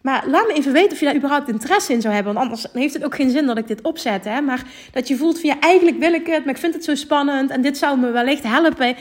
Maar 0.02 0.24
laat 0.28 0.48
me 0.48 0.54
even 0.54 0.74
weten 0.74 0.92
of 0.92 1.00
je 1.00 1.06
daar 1.06 1.16
überhaupt 1.16 1.50
interesse 1.50 1.94
in 1.94 2.02
zou 2.02 2.14
hebben. 2.14 2.34
Want 2.34 2.46
anders 2.46 2.68
heeft 2.74 2.94
het 2.94 3.04
ook 3.04 3.16
geen 3.16 3.30
zin 3.30 3.46
dat 3.46 3.58
ik 3.58 3.68
dit 3.68 3.82
opzet. 3.82 4.26
Hè? 4.26 4.42
Maar 4.42 4.64
dat 4.92 5.08
je 5.08 5.18
voelt 5.18 5.40
van 5.40 5.50
ja, 5.50 5.60
eigenlijk 5.60 5.98
wil 6.00 6.14
ik 6.14 6.28
het, 6.28 6.46
maar 6.46 6.54
ik 6.54 6.60
vind 6.60 6.74
het 6.74 6.84
zo 6.84 6.96
spannend. 6.96 7.50
En 7.50 7.62
dit 7.62 7.78
zou 7.78 8.00
me 8.00 8.12
wellicht 8.12 8.44
helpen. 8.44 8.96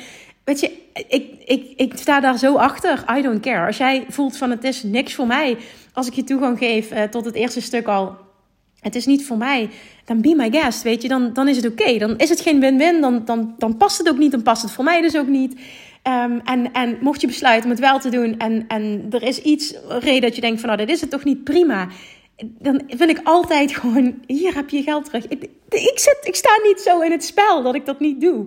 Weet 0.44 0.61
je, 0.61 0.72
ik, 1.08 1.26
ik, 1.44 1.72
ik 1.76 1.92
sta 1.96 2.20
daar 2.20 2.38
zo 2.38 2.56
achter. 2.56 3.04
I 3.16 3.22
don't 3.22 3.40
care. 3.40 3.66
Als 3.66 3.76
jij 3.76 4.04
voelt 4.08 4.37
van 4.37 4.50
het 4.50 4.64
is 4.64 4.82
niks 4.82 5.14
voor 5.14 5.26
mij. 5.26 5.56
Als 5.92 6.06
ik 6.06 6.12
je 6.12 6.24
toegang 6.24 6.58
geef 6.58 6.92
uh, 6.92 7.02
tot 7.02 7.24
het 7.24 7.35
eerste 7.35 7.61
stuk 7.61 7.87
al. 7.87 8.30
Het 8.83 8.95
is 8.95 9.07
niet 9.07 9.27
voor 9.27 9.37
mij. 9.37 9.68
Dan 10.05 10.21
be 10.21 10.35
my 10.37 10.51
guest, 10.51 10.83
weet 10.83 11.03
je. 11.03 11.09
Dan, 11.09 11.33
dan 11.33 11.49
is 11.49 11.57
het 11.57 11.66
oké. 11.66 11.99
Dan 11.99 12.18
is 12.18 12.29
het 12.29 12.40
geen 12.40 12.61
win-win. 12.61 13.01
Dan, 13.01 13.25
dan, 13.25 13.55
dan 13.59 13.77
past 13.77 13.99
het 13.99 14.09
ook 14.09 14.18
niet. 14.18 14.31
Dan 14.31 14.42
past 14.42 14.62
het 14.62 14.71
voor 14.71 14.85
mij 14.85 15.01
dus 15.01 15.16
ook 15.16 15.27
niet. 15.27 15.53
Um, 15.53 16.40
en, 16.45 16.73
en 16.73 16.99
mocht 17.01 17.21
je 17.21 17.27
besluiten 17.27 17.64
om 17.64 17.71
het 17.71 17.81
wel 17.81 17.99
te 17.99 18.09
doen. 18.09 18.38
En, 18.38 18.64
en 18.68 19.07
er 19.11 19.23
is 19.23 19.38
iets 19.38 19.75
reden 19.88 20.21
dat 20.21 20.35
je 20.35 20.40
denkt 20.40 20.61
van 20.61 20.68
nou, 20.68 20.81
dit 20.81 20.95
is 20.95 21.01
het 21.01 21.11
toch 21.11 21.25
niet 21.25 21.45
prima. 21.45 21.88
Dan 22.59 22.83
wil 22.97 23.09
ik 23.09 23.21
altijd 23.25 23.75
gewoon, 23.77 24.14
hier 24.27 24.55
heb 24.55 24.71
je 24.71 24.77
je 24.77 24.83
geld 24.83 25.05
terug. 25.05 25.29
Ik, 25.29 25.42
ik, 25.68 25.99
zit, 25.99 26.18
ik 26.23 26.35
sta 26.35 26.51
niet 26.62 26.81
zo 26.81 27.01
in 27.01 27.11
het 27.11 27.25
spel 27.25 27.62
dat 27.62 27.75
ik 27.75 27.87
dat 27.87 28.01
niet 28.01 28.21
doe. 28.21 28.47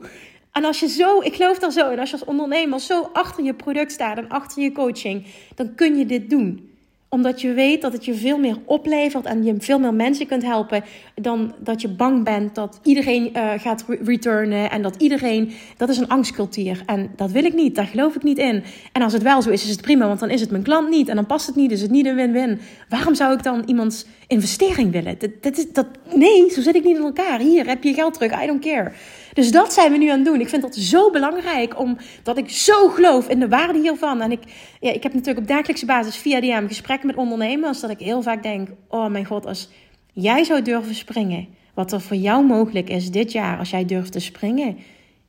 En 0.51 0.65
als 0.65 0.79
je 0.79 0.87
zo, 0.87 1.21
ik 1.21 1.35
geloof 1.35 1.59
daar 1.59 1.71
zo 1.71 1.89
en 1.89 1.99
als 1.99 2.09
je 2.09 2.17
als 2.17 2.27
ondernemer 2.27 2.79
zo 2.79 3.09
achter 3.13 3.43
je 3.43 3.53
product 3.53 3.91
staat 3.91 4.17
en 4.17 4.29
achter 4.29 4.63
je 4.63 4.71
coaching, 4.71 5.25
dan 5.55 5.75
kun 5.75 5.97
je 5.97 6.05
dit 6.05 6.29
doen 6.29 6.74
omdat 7.15 7.41
je 7.41 7.53
weet 7.53 7.81
dat 7.81 7.93
het 7.93 8.05
je 8.05 8.13
veel 8.13 8.37
meer 8.37 8.57
oplevert 8.65 9.25
en 9.25 9.43
je 9.43 9.55
veel 9.57 9.79
meer 9.79 9.93
mensen 9.93 10.27
kunt 10.27 10.43
helpen 10.43 10.83
dan 11.15 11.53
dat 11.59 11.81
je 11.81 11.87
bang 11.87 12.23
bent 12.23 12.55
dat 12.55 12.79
iedereen 12.83 13.29
uh, 13.35 13.51
gaat 13.57 13.85
returnen 14.03 14.71
en 14.71 14.81
dat 14.81 14.95
iedereen, 14.95 15.51
dat 15.77 15.89
is 15.89 15.97
een 15.97 16.07
angstcultuur 16.07 16.83
en 16.85 17.11
dat 17.15 17.31
wil 17.31 17.43
ik 17.43 17.53
niet, 17.53 17.75
daar 17.75 17.85
geloof 17.85 18.15
ik 18.15 18.23
niet 18.23 18.37
in. 18.37 18.63
En 18.91 19.01
als 19.01 19.13
het 19.13 19.21
wel 19.21 19.41
zo 19.41 19.49
is, 19.49 19.63
is 19.63 19.69
het 19.69 19.81
prima, 19.81 20.07
want 20.07 20.19
dan 20.19 20.29
is 20.29 20.41
het 20.41 20.51
mijn 20.51 20.63
klant 20.63 20.89
niet 20.89 21.07
en 21.07 21.15
dan 21.15 21.25
past 21.25 21.47
het 21.47 21.55
niet, 21.55 21.71
is 21.71 21.81
het 21.81 21.91
niet 21.91 22.05
een 22.05 22.15
win-win. 22.15 22.59
Waarom 22.89 23.15
zou 23.15 23.33
ik 23.33 23.43
dan 23.43 23.63
iemands 23.65 24.05
investering 24.27 24.91
willen? 24.91 25.15
Dat, 25.17 25.29
dat 25.41 25.57
is, 25.57 25.71
dat, 25.71 25.87
nee, 26.13 26.49
zo 26.49 26.61
zit 26.61 26.75
ik 26.75 26.83
niet 26.83 26.97
in 26.97 27.03
elkaar. 27.03 27.39
Hier 27.39 27.67
heb 27.67 27.83
je 27.83 27.93
geld 27.93 28.13
terug, 28.13 28.43
I 28.43 28.47
don't 28.47 28.61
care. 28.61 28.91
Dus 29.35 29.51
dat 29.51 29.73
zijn 29.73 29.91
we 29.91 29.97
nu 29.97 30.09
aan 30.09 30.17
het 30.17 30.25
doen. 30.25 30.39
Ik 30.39 30.49
vind 30.49 30.61
dat 30.61 30.75
zo 30.75 31.11
belangrijk, 31.11 31.79
omdat 31.79 32.37
ik 32.37 32.49
zo 32.49 32.87
geloof 32.89 33.27
in 33.27 33.39
de 33.39 33.47
waarde 33.47 33.79
hiervan. 33.79 34.21
En 34.21 34.31
ik, 34.31 34.39
ja, 34.79 34.91
ik 34.91 35.03
heb 35.03 35.13
natuurlijk 35.13 35.39
op 35.39 35.47
dagelijkse 35.47 35.85
basis 35.85 36.15
via 36.15 36.41
DM 36.41 36.67
gesprekken 36.67 37.07
met 37.07 37.15
ondernemers, 37.15 37.79
dat 37.79 37.89
ik 37.89 37.99
heel 37.99 38.21
vaak 38.21 38.43
denk: 38.43 38.69
oh 38.87 39.07
mijn 39.07 39.25
god, 39.25 39.45
als 39.45 39.69
jij 40.13 40.43
zou 40.43 40.61
durven 40.61 40.95
springen, 40.95 41.47
wat 41.73 41.91
er 41.91 42.01
voor 42.01 42.17
jou 42.17 42.45
mogelijk 42.45 42.89
is 42.89 43.11
dit 43.11 43.31
jaar, 43.31 43.57
als 43.57 43.69
jij 43.69 43.85
durft 43.85 44.11
te 44.11 44.19
springen, 44.19 44.77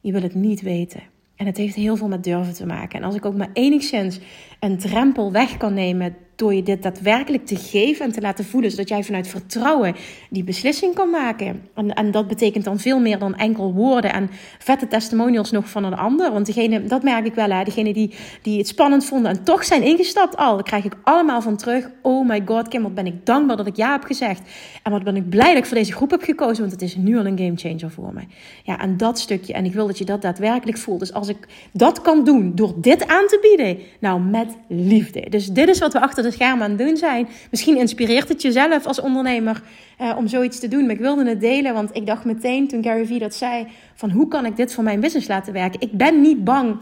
je 0.01 0.13
wil 0.13 0.23
het 0.23 0.35
niet 0.35 0.61
weten. 0.61 1.03
En 1.37 1.47
het 1.47 1.57
heeft 1.57 1.75
heel 1.75 1.97
veel 1.97 2.09
met 2.09 2.25
durven 2.25 2.55
te 2.55 2.67
maken. 2.67 2.99
En 2.99 3.05
als 3.05 3.15
ik 3.15 3.25
ook 3.25 3.37
maar 3.37 3.51
enigszins 3.53 4.19
een 4.61 4.79
drempel 4.79 5.33
weg 5.33 5.57
kan 5.57 5.75
nemen 5.75 6.17
door 6.37 6.55
je 6.55 6.63
dit 6.63 6.83
daadwerkelijk 6.83 7.47
te 7.47 7.57
geven 7.57 8.05
en 8.05 8.13
te 8.13 8.21
laten 8.21 8.45
voelen, 8.45 8.71
zodat 8.71 8.89
jij 8.89 9.05
vanuit 9.05 9.29
vertrouwen 9.29 9.95
die 10.31 10.45
beslissing 10.45 10.95
kan 10.95 11.11
maken. 11.11 11.63
En, 11.75 11.95
en 11.95 12.11
dat 12.11 12.29
betekent 12.29 12.65
dan 12.65 12.79
veel 12.79 13.01
meer 13.01 13.19
dan 13.19 13.35
enkel 13.35 13.73
woorden 13.73 14.13
en 14.13 14.31
vette 14.59 14.89
testimonials 14.89 15.51
nog 15.51 15.69
van 15.71 15.85
een 15.85 15.97
ander. 15.97 16.33
Want 16.33 16.47
degene, 16.47 16.85
dat 16.85 17.03
merk 17.03 17.27
ik 17.27 17.35
wel, 17.35 17.51
hè, 17.51 17.65
degene 17.65 17.93
die, 17.93 18.15
die 18.43 18.59
het 18.59 18.69
spannend 18.69 19.05
vonden 19.05 19.31
en 19.31 19.45
toch 19.45 19.65
zijn 19.65 19.83
ingestapt 19.83 20.37
al, 20.37 20.55
daar 20.55 20.65
krijg 20.65 20.85
ik 20.85 20.97
allemaal 21.03 21.43
van 21.43 21.57
terug. 21.57 21.91
Oh 22.03 22.29
my 22.29 22.43
god, 22.45 22.69
Kim, 22.69 22.83
wat 22.83 22.95
ben 22.95 23.07
ik 23.07 23.27
dankbaar 23.27 23.57
dat 23.57 23.67
ik 23.67 23.77
ja 23.77 23.93
heb 23.93 24.05
gezegd. 24.05 24.41
En 24.83 24.93
wat 24.93 25.05
ben 25.05 25.17
ik 25.17 25.29
blij 25.29 25.49
dat 25.49 25.59
ik 25.63 25.67
voor 25.67 25.77
deze 25.77 25.93
groep 25.93 26.11
heb 26.11 26.23
gekozen, 26.23 26.61
want 26.61 26.73
het 26.73 26.83
is 26.83 26.97
nu 26.97 27.19
al 27.19 27.27
een 27.27 27.39
game 27.39 27.57
changer 27.57 27.91
voor 27.91 28.13
me. 28.15 28.21
Ja, 28.63 28.81
en 28.81 28.97
dat 28.97 29.19
stukje, 29.19 29.53
en 29.53 29.65
ik 29.65 29.73
wil 29.73 29.87
dat 29.87 29.99
je 29.99 30.05
dat 30.05 30.23
daadwerkelijk 30.23 30.79
voelt. 30.79 31.01
Dus 31.01 31.13
als 31.13 31.29
ik 31.29 31.37
dat 31.73 32.01
kan 32.01 32.25
doen 32.25 32.55
door 32.55 32.75
dit 32.77 33.07
aan 33.07 33.27
te 33.27 33.39
bieden, 33.41 33.79
nou 34.01 34.21
met 34.21 34.57
liefde. 34.69 35.27
Dus 35.31 35.47
dit 35.47 35.69
is 35.69 35.79
wat 35.79 35.93
we 35.93 36.01
achter 36.01 36.25
schermen 36.33 36.65
aan 36.65 36.71
het 36.71 36.79
doen 36.79 36.97
zijn. 36.97 37.29
Misschien 37.51 37.79
inspireert 37.79 38.29
het 38.29 38.43
jezelf 38.43 38.87
als 38.87 39.01
ondernemer 39.01 39.63
uh, 40.01 40.15
om 40.17 40.29
zoiets 40.29 40.59
te 40.59 40.69
doen. 40.69 40.83
Maar 40.83 40.95
ik 40.95 41.01
wilde 41.01 41.29
het 41.29 41.41
delen, 41.41 41.75
want 41.75 41.97
ik 41.97 42.07
dacht 42.07 42.25
meteen 42.25 42.69
toen 42.69 42.83
Gary 42.83 43.07
Vee 43.07 43.19
dat 43.19 43.35
zei: 43.35 43.67
van 43.95 44.11
hoe 44.11 44.29
kan 44.29 44.47
ik 44.47 44.57
dit 44.57 44.75
voor 44.75 44.85
mijn 44.85 45.01
business 45.01 45.29
laten 45.29 45.53
werken? 45.53 45.81
Ik 45.81 45.93
ben 45.93 46.21
niet 46.21 46.45
bang 46.45 46.77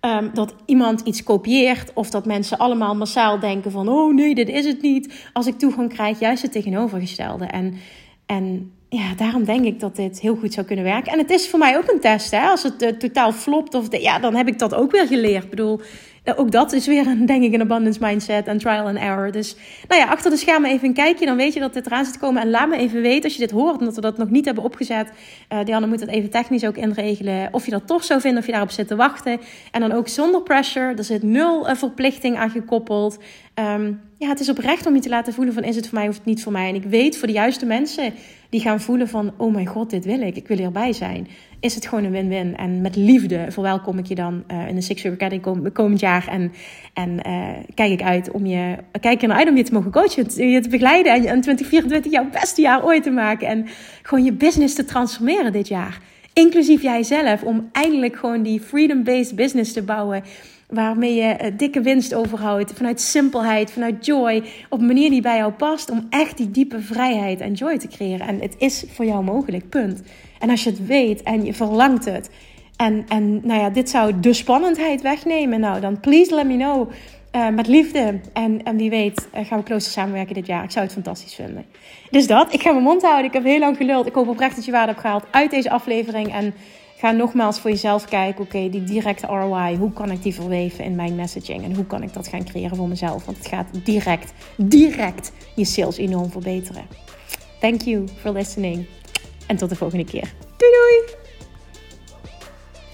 um, 0.00 0.30
dat 0.34 0.54
iemand 0.66 1.00
iets 1.00 1.22
kopieert 1.22 1.92
of 1.94 2.10
dat 2.10 2.26
mensen 2.26 2.58
allemaal 2.58 2.96
massaal 2.96 3.38
denken 3.38 3.70
van 3.70 3.88
oh 3.88 4.14
nee, 4.14 4.34
dit 4.34 4.48
is 4.48 4.64
het 4.64 4.82
niet. 4.82 5.28
Als 5.32 5.46
ik 5.46 5.58
toegang 5.58 5.92
krijg, 5.92 6.20
juist 6.20 6.42
het 6.42 6.52
tegenovergestelde. 6.52 7.44
En, 7.44 7.74
en 8.26 8.72
ja, 8.88 9.14
daarom 9.16 9.44
denk 9.44 9.64
ik 9.64 9.80
dat 9.80 9.96
dit 9.96 10.20
heel 10.20 10.36
goed 10.36 10.52
zou 10.52 10.66
kunnen 10.66 10.84
werken. 10.84 11.12
En 11.12 11.18
het 11.18 11.30
is 11.30 11.48
voor 11.48 11.58
mij 11.58 11.76
ook 11.76 11.90
een 11.90 12.00
test. 12.00 12.30
Hè? 12.30 12.40
Als 12.40 12.62
het 12.62 12.82
uh, 12.82 12.88
totaal 12.88 13.32
flopt, 13.32 13.74
of 13.74 13.88
de, 13.88 14.00
ja, 14.00 14.18
dan 14.18 14.34
heb 14.34 14.48
ik 14.48 14.58
dat 14.58 14.74
ook 14.74 14.90
weer 14.90 15.06
geleerd. 15.06 15.44
Ik 15.44 15.50
bedoel, 15.50 15.80
ook 16.34 16.50
dat 16.50 16.72
is 16.72 16.86
weer 16.86 17.06
een, 17.06 17.26
denk 17.26 17.42
ik, 17.42 17.52
een 17.52 17.60
abundance 17.60 18.00
mindset 18.00 18.46
en 18.46 18.58
trial 18.58 18.86
and 18.86 18.98
error. 18.98 19.32
Dus 19.32 19.56
nou 19.88 20.00
ja, 20.00 20.08
achter 20.08 20.30
de 20.30 20.36
schermen 20.36 20.70
even 20.70 20.88
een 20.88 20.94
kijkje. 20.94 21.26
Dan 21.26 21.36
weet 21.36 21.54
je 21.54 21.60
dat 21.60 21.74
dit 21.74 21.86
eraan 21.86 22.04
zit 22.04 22.12
te 22.12 22.18
komen. 22.18 22.42
En 22.42 22.50
laat 22.50 22.68
me 22.68 22.76
even 22.76 23.02
weten 23.02 23.24
als 23.24 23.32
je 23.32 23.38
dit 23.38 23.50
hoort, 23.50 23.78
omdat 23.78 23.94
we 23.94 24.00
dat 24.00 24.18
nog 24.18 24.30
niet 24.30 24.44
hebben 24.44 24.64
opgezet. 24.64 25.10
Uh, 25.52 25.64
Diana 25.64 25.86
moet 25.86 26.00
het 26.00 26.08
even 26.08 26.30
technisch 26.30 26.64
ook 26.64 26.76
inregelen. 26.76 27.48
Of 27.50 27.64
je 27.64 27.70
dat 27.70 27.86
toch 27.86 28.04
zou 28.04 28.20
vinden, 28.20 28.40
of 28.40 28.46
je 28.46 28.52
daarop 28.52 28.70
zit 28.70 28.88
te 28.88 28.96
wachten. 28.96 29.40
En 29.70 29.80
dan 29.80 29.92
ook 29.92 30.08
zonder 30.08 30.42
pressure. 30.42 30.94
Er 30.94 31.04
zit 31.04 31.22
nul 31.22 31.68
uh, 31.68 31.74
verplichting 31.74 32.36
aan 32.36 32.50
gekoppeld. 32.50 33.18
Um, 33.54 34.00
ja, 34.18 34.28
het 34.28 34.40
is 34.40 34.48
oprecht 34.48 34.86
om 34.86 34.94
je 34.94 35.00
te 35.00 35.08
laten 35.08 35.32
voelen 35.32 35.54
van 35.54 35.62
is 35.62 35.76
het 35.76 35.88
voor 35.88 35.98
mij 35.98 36.08
of 36.08 36.24
niet 36.24 36.42
voor 36.42 36.52
mij. 36.52 36.68
En 36.68 36.74
ik 36.74 36.84
weet 36.84 37.16
voor 37.16 37.26
de 37.26 37.34
juiste 37.34 37.66
mensen 37.66 38.12
die 38.50 38.60
gaan 38.60 38.80
voelen 38.80 39.08
van 39.08 39.32
oh 39.36 39.52
mijn 39.52 39.66
god, 39.66 39.90
dit 39.90 40.04
wil 40.04 40.20
ik. 40.20 40.36
Ik 40.36 40.48
wil 40.48 40.56
hierbij 40.56 40.92
zijn 40.92 41.28
is 41.66 41.74
het 41.74 41.86
gewoon 41.86 42.04
een 42.04 42.10
win-win. 42.10 42.56
En 42.56 42.80
met 42.80 42.96
liefde 42.96 43.46
verwelkom 43.48 43.98
ik 43.98 44.06
je 44.06 44.14
dan 44.14 44.44
uh, 44.50 44.68
in 44.68 44.74
de 44.74 44.80
Six 44.80 45.00
Figure 45.00 45.24
Academy 45.24 45.70
komend 45.70 46.00
jaar. 46.00 46.28
En, 46.28 46.52
en 46.92 47.10
uh, 47.26 47.48
kijk 47.74 47.92
ik 47.92 48.02
uit 48.02 48.30
om 48.30 48.46
je, 48.46 48.76
kijk 49.00 49.22
er 49.22 49.28
naar 49.28 49.36
uit 49.36 49.48
om 49.48 49.56
je 49.56 49.62
te 49.62 49.72
mogen 49.72 49.90
coachen, 49.90 50.50
je 50.50 50.60
te 50.60 50.68
begeleiden 50.68 51.12
en, 51.12 51.18
en 51.18 51.40
2024 51.40 52.12
jouw 52.12 52.28
beste 52.30 52.60
jaar 52.60 52.84
ooit 52.84 53.02
te 53.02 53.10
maken. 53.10 53.48
En 53.48 53.66
gewoon 54.02 54.24
je 54.24 54.32
business 54.32 54.74
te 54.74 54.84
transformeren 54.84 55.52
dit 55.52 55.68
jaar. 55.68 56.00
inclusief 56.32 56.82
jijzelf, 56.82 57.42
om 57.42 57.68
eindelijk 57.72 58.16
gewoon 58.16 58.42
die 58.42 58.60
freedom-based 58.60 59.36
business 59.36 59.72
te 59.72 59.82
bouwen. 59.82 60.22
Waarmee 60.68 61.14
je 61.14 61.22
eh, 61.22 61.52
dikke 61.56 61.80
winst 61.80 62.14
overhoudt. 62.14 62.72
Vanuit 62.72 63.00
simpelheid, 63.00 63.72
vanuit 63.72 64.06
joy. 64.06 64.42
Op 64.68 64.80
een 64.80 64.86
manier 64.86 65.10
die 65.10 65.20
bij 65.20 65.36
jou 65.36 65.52
past. 65.52 65.90
Om 65.90 66.06
echt 66.10 66.36
die 66.36 66.50
diepe 66.50 66.80
vrijheid 66.80 67.40
en 67.40 67.52
joy 67.52 67.78
te 67.78 67.88
creëren. 67.88 68.26
En 68.26 68.40
het 68.40 68.54
is 68.58 68.84
voor 68.92 69.04
jou 69.04 69.24
mogelijk, 69.24 69.68
punt. 69.68 70.02
En 70.38 70.50
als 70.50 70.64
je 70.64 70.70
het 70.70 70.86
weet 70.86 71.22
en 71.22 71.44
je 71.44 71.54
verlangt 71.54 72.04
het. 72.04 72.30
En, 72.76 73.04
en 73.08 73.46
nou 73.46 73.60
ja, 73.60 73.70
dit 73.70 73.90
zou 73.90 74.20
de 74.20 74.32
spannendheid 74.32 75.02
wegnemen. 75.02 75.60
Nou, 75.60 75.80
dan 75.80 76.00
please 76.00 76.34
let 76.34 76.46
me 76.46 76.56
know. 76.56 76.90
Uh, 77.32 77.48
met 77.48 77.66
liefde. 77.66 78.20
En, 78.32 78.62
en 78.64 78.76
wie 78.76 78.90
weet 78.90 79.28
uh, 79.34 79.46
gaan 79.46 79.58
we 79.58 79.64
closer 79.64 79.92
samenwerken 79.92 80.34
dit 80.34 80.46
jaar. 80.46 80.64
Ik 80.64 80.70
zou 80.70 80.84
het 80.84 80.94
fantastisch 80.94 81.34
vinden. 81.34 81.64
Dus 82.10 82.26
dat. 82.26 82.52
Ik 82.52 82.62
ga 82.62 82.70
mijn 82.70 82.84
mond 82.84 83.02
houden. 83.02 83.24
Ik 83.24 83.32
heb 83.32 83.44
heel 83.44 83.58
lang 83.58 83.76
geluld. 83.76 84.06
Ik 84.06 84.14
hoop 84.14 84.28
oprecht 84.28 84.56
dat 84.56 84.64
je 84.64 84.70
waarde 84.70 84.88
hebt 84.88 85.00
gehaald 85.00 85.24
uit 85.30 85.50
deze 85.50 85.70
aflevering. 85.70 86.32
En 86.32 86.54
ga 86.96 87.10
nogmaals 87.10 87.60
voor 87.60 87.70
jezelf 87.70 88.04
kijken. 88.04 88.44
Oké, 88.44 88.68
die 88.68 88.84
directe 88.84 89.26
ROI. 89.26 89.76
Hoe 89.76 89.92
kan 89.92 90.10
ik 90.10 90.22
die 90.22 90.34
verweven 90.34 90.84
in 90.84 90.94
mijn 90.94 91.14
messaging? 91.14 91.64
En 91.64 91.74
hoe 91.74 91.86
kan 91.86 92.02
ik 92.02 92.12
dat 92.12 92.28
gaan 92.28 92.44
creëren 92.44 92.76
voor 92.76 92.88
mezelf? 92.88 93.24
Want 93.24 93.38
het 93.38 93.46
gaat 93.46 93.66
direct, 93.84 94.32
direct 94.56 95.32
je 95.54 95.64
sales 95.64 95.96
enorm 95.96 96.30
verbeteren. 96.30 96.86
Thank 97.60 97.80
you 97.80 98.08
for 98.20 98.32
listening. 98.32 98.86
En 99.46 99.56
tot 99.56 99.68
de 99.68 99.76
volgende 99.76 100.04
keer. 100.04 100.32
Doei 100.56 100.72
doei! 100.72 101.24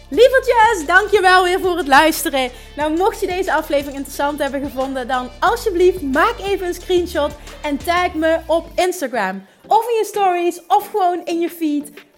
Lievertjes, 0.09 0.87
dankjewel 0.87 1.45
weer 1.45 1.61
voor 1.61 1.77
het 1.77 1.87
luisteren. 1.87 2.51
Nou, 2.77 2.97
mocht 2.97 3.21
je 3.21 3.27
deze 3.27 3.53
aflevering 3.53 3.97
interessant 3.97 4.39
hebben 4.39 4.63
gevonden, 4.63 5.09
dan 5.09 5.29
alsjeblieft 5.41 6.03
maak 6.03 6.35
even 6.39 6.67
een 6.67 6.75
screenshot 6.75 7.31
en 7.63 7.77
tag 7.77 8.15
me 8.15 8.39
op 8.47 8.67
Instagram. 8.75 9.43
Of 9.67 9.89
in 9.89 9.95
je 9.95 10.05
stories, 10.05 10.61
of 10.67 10.91
gewoon 10.91 11.21
in 11.25 11.41
je 11.41 11.51
feed. 11.51 11.93